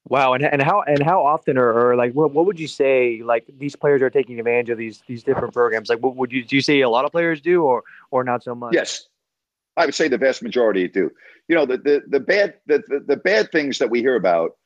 [0.09, 3.21] Wow, and and how and how often or, or like what, what would you say
[3.23, 5.89] like these players are taking advantage of these these different programs?
[5.89, 6.55] Like, what would you do?
[6.55, 8.73] You say a lot of players do, or or not so much?
[8.73, 9.07] Yes,
[9.77, 11.11] I would say the vast majority do.
[11.47, 14.57] You know, the the the bad the, the, the bad things that we hear about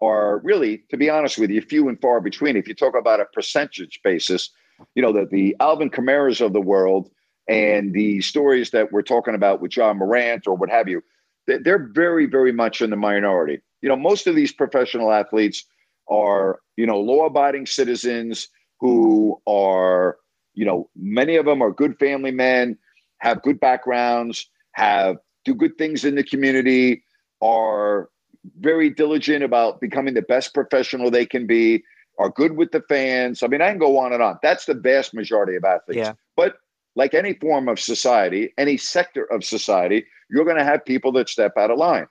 [0.00, 2.56] are really, to be honest with you, few and far between.
[2.56, 4.50] If you talk about a percentage basis,
[4.94, 7.10] you know, the the Alvin Kamara's of the world
[7.48, 11.02] and the stories that we're talking about with Ja Morant or what have you,
[11.46, 13.60] they- they're very very much in the minority.
[13.82, 15.64] You know, most of these professional athletes
[16.08, 18.48] are you know law abiding citizens
[18.80, 20.18] who are
[20.54, 22.76] you know many of them are good family men
[23.18, 27.02] have good backgrounds have do good things in the community
[27.40, 28.08] are
[28.60, 31.82] very diligent about becoming the best professional they can be
[32.18, 33.42] are good with the fans.
[33.42, 34.38] I mean i can go on and on.
[34.42, 35.98] That's the vast majority of athletes.
[35.98, 36.12] Yeah.
[36.36, 36.56] but
[36.96, 41.28] like any form of society any sector of society you're going to have people that
[41.28, 42.06] step out of line.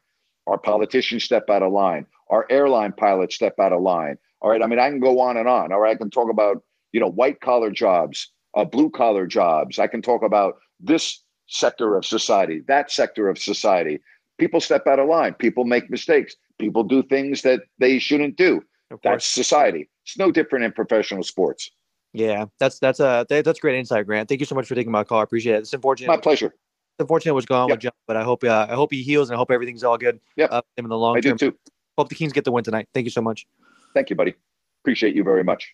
[0.48, 2.06] Our politicians step out of line.
[2.30, 4.18] Our airline pilots step out of line.
[4.42, 5.72] All right i mean i can go on and on.
[5.72, 9.80] All right i can talk about you know white collar jobs uh, blue collar jobs.
[9.80, 14.00] I can talk about this sector of society that sector of society
[14.44, 18.62] people step out of line people make mistakes people do things that they shouldn't do
[19.04, 21.72] that's society it's no different in professional sports
[22.14, 24.30] Yeah, that's that's a that, that's great insight, Grant.
[24.30, 25.20] Thank you so much for taking my call.
[25.20, 25.62] I appreciate it.
[25.66, 26.08] It's unfortunate.
[26.08, 28.94] my pleasure It's unfortunate what's going on with Ja, but I hope uh, I hope
[28.94, 30.20] he heals and I hope everything's all good.
[30.36, 31.58] Yeah, uh, him in the long I do too.
[31.98, 32.88] Hope the Kings get the win tonight.
[32.94, 33.48] Thank you so much.
[33.96, 34.36] Thank you, buddy.
[34.84, 35.74] Appreciate you very much.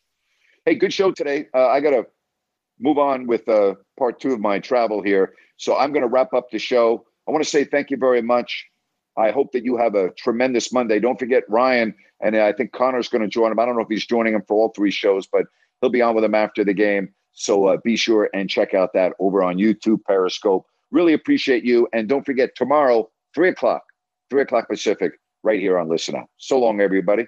[0.65, 1.47] Hey, good show today.
[1.53, 2.05] Uh, I got to
[2.79, 5.33] move on with uh, part two of my travel here.
[5.57, 7.05] So I'm going to wrap up the show.
[7.29, 8.65] I want to say thank you very much.
[9.15, 10.99] I hope that you have a tremendous Monday.
[10.99, 13.59] Don't forget Ryan, and I think Connor's going to join him.
[13.59, 15.45] I don't know if he's joining him for all three shows, but
[15.79, 17.13] he'll be on with him after the game.
[17.33, 20.65] So uh, be sure and check out that over on YouTube, Periscope.
[20.89, 21.87] Really appreciate you.
[21.93, 23.83] And don't forget tomorrow, 3 o'clock,
[24.31, 25.11] 3 o'clock Pacific,
[25.43, 26.25] right here on Listen Up.
[26.37, 27.27] So long, everybody.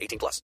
[0.00, 0.42] 18 plus.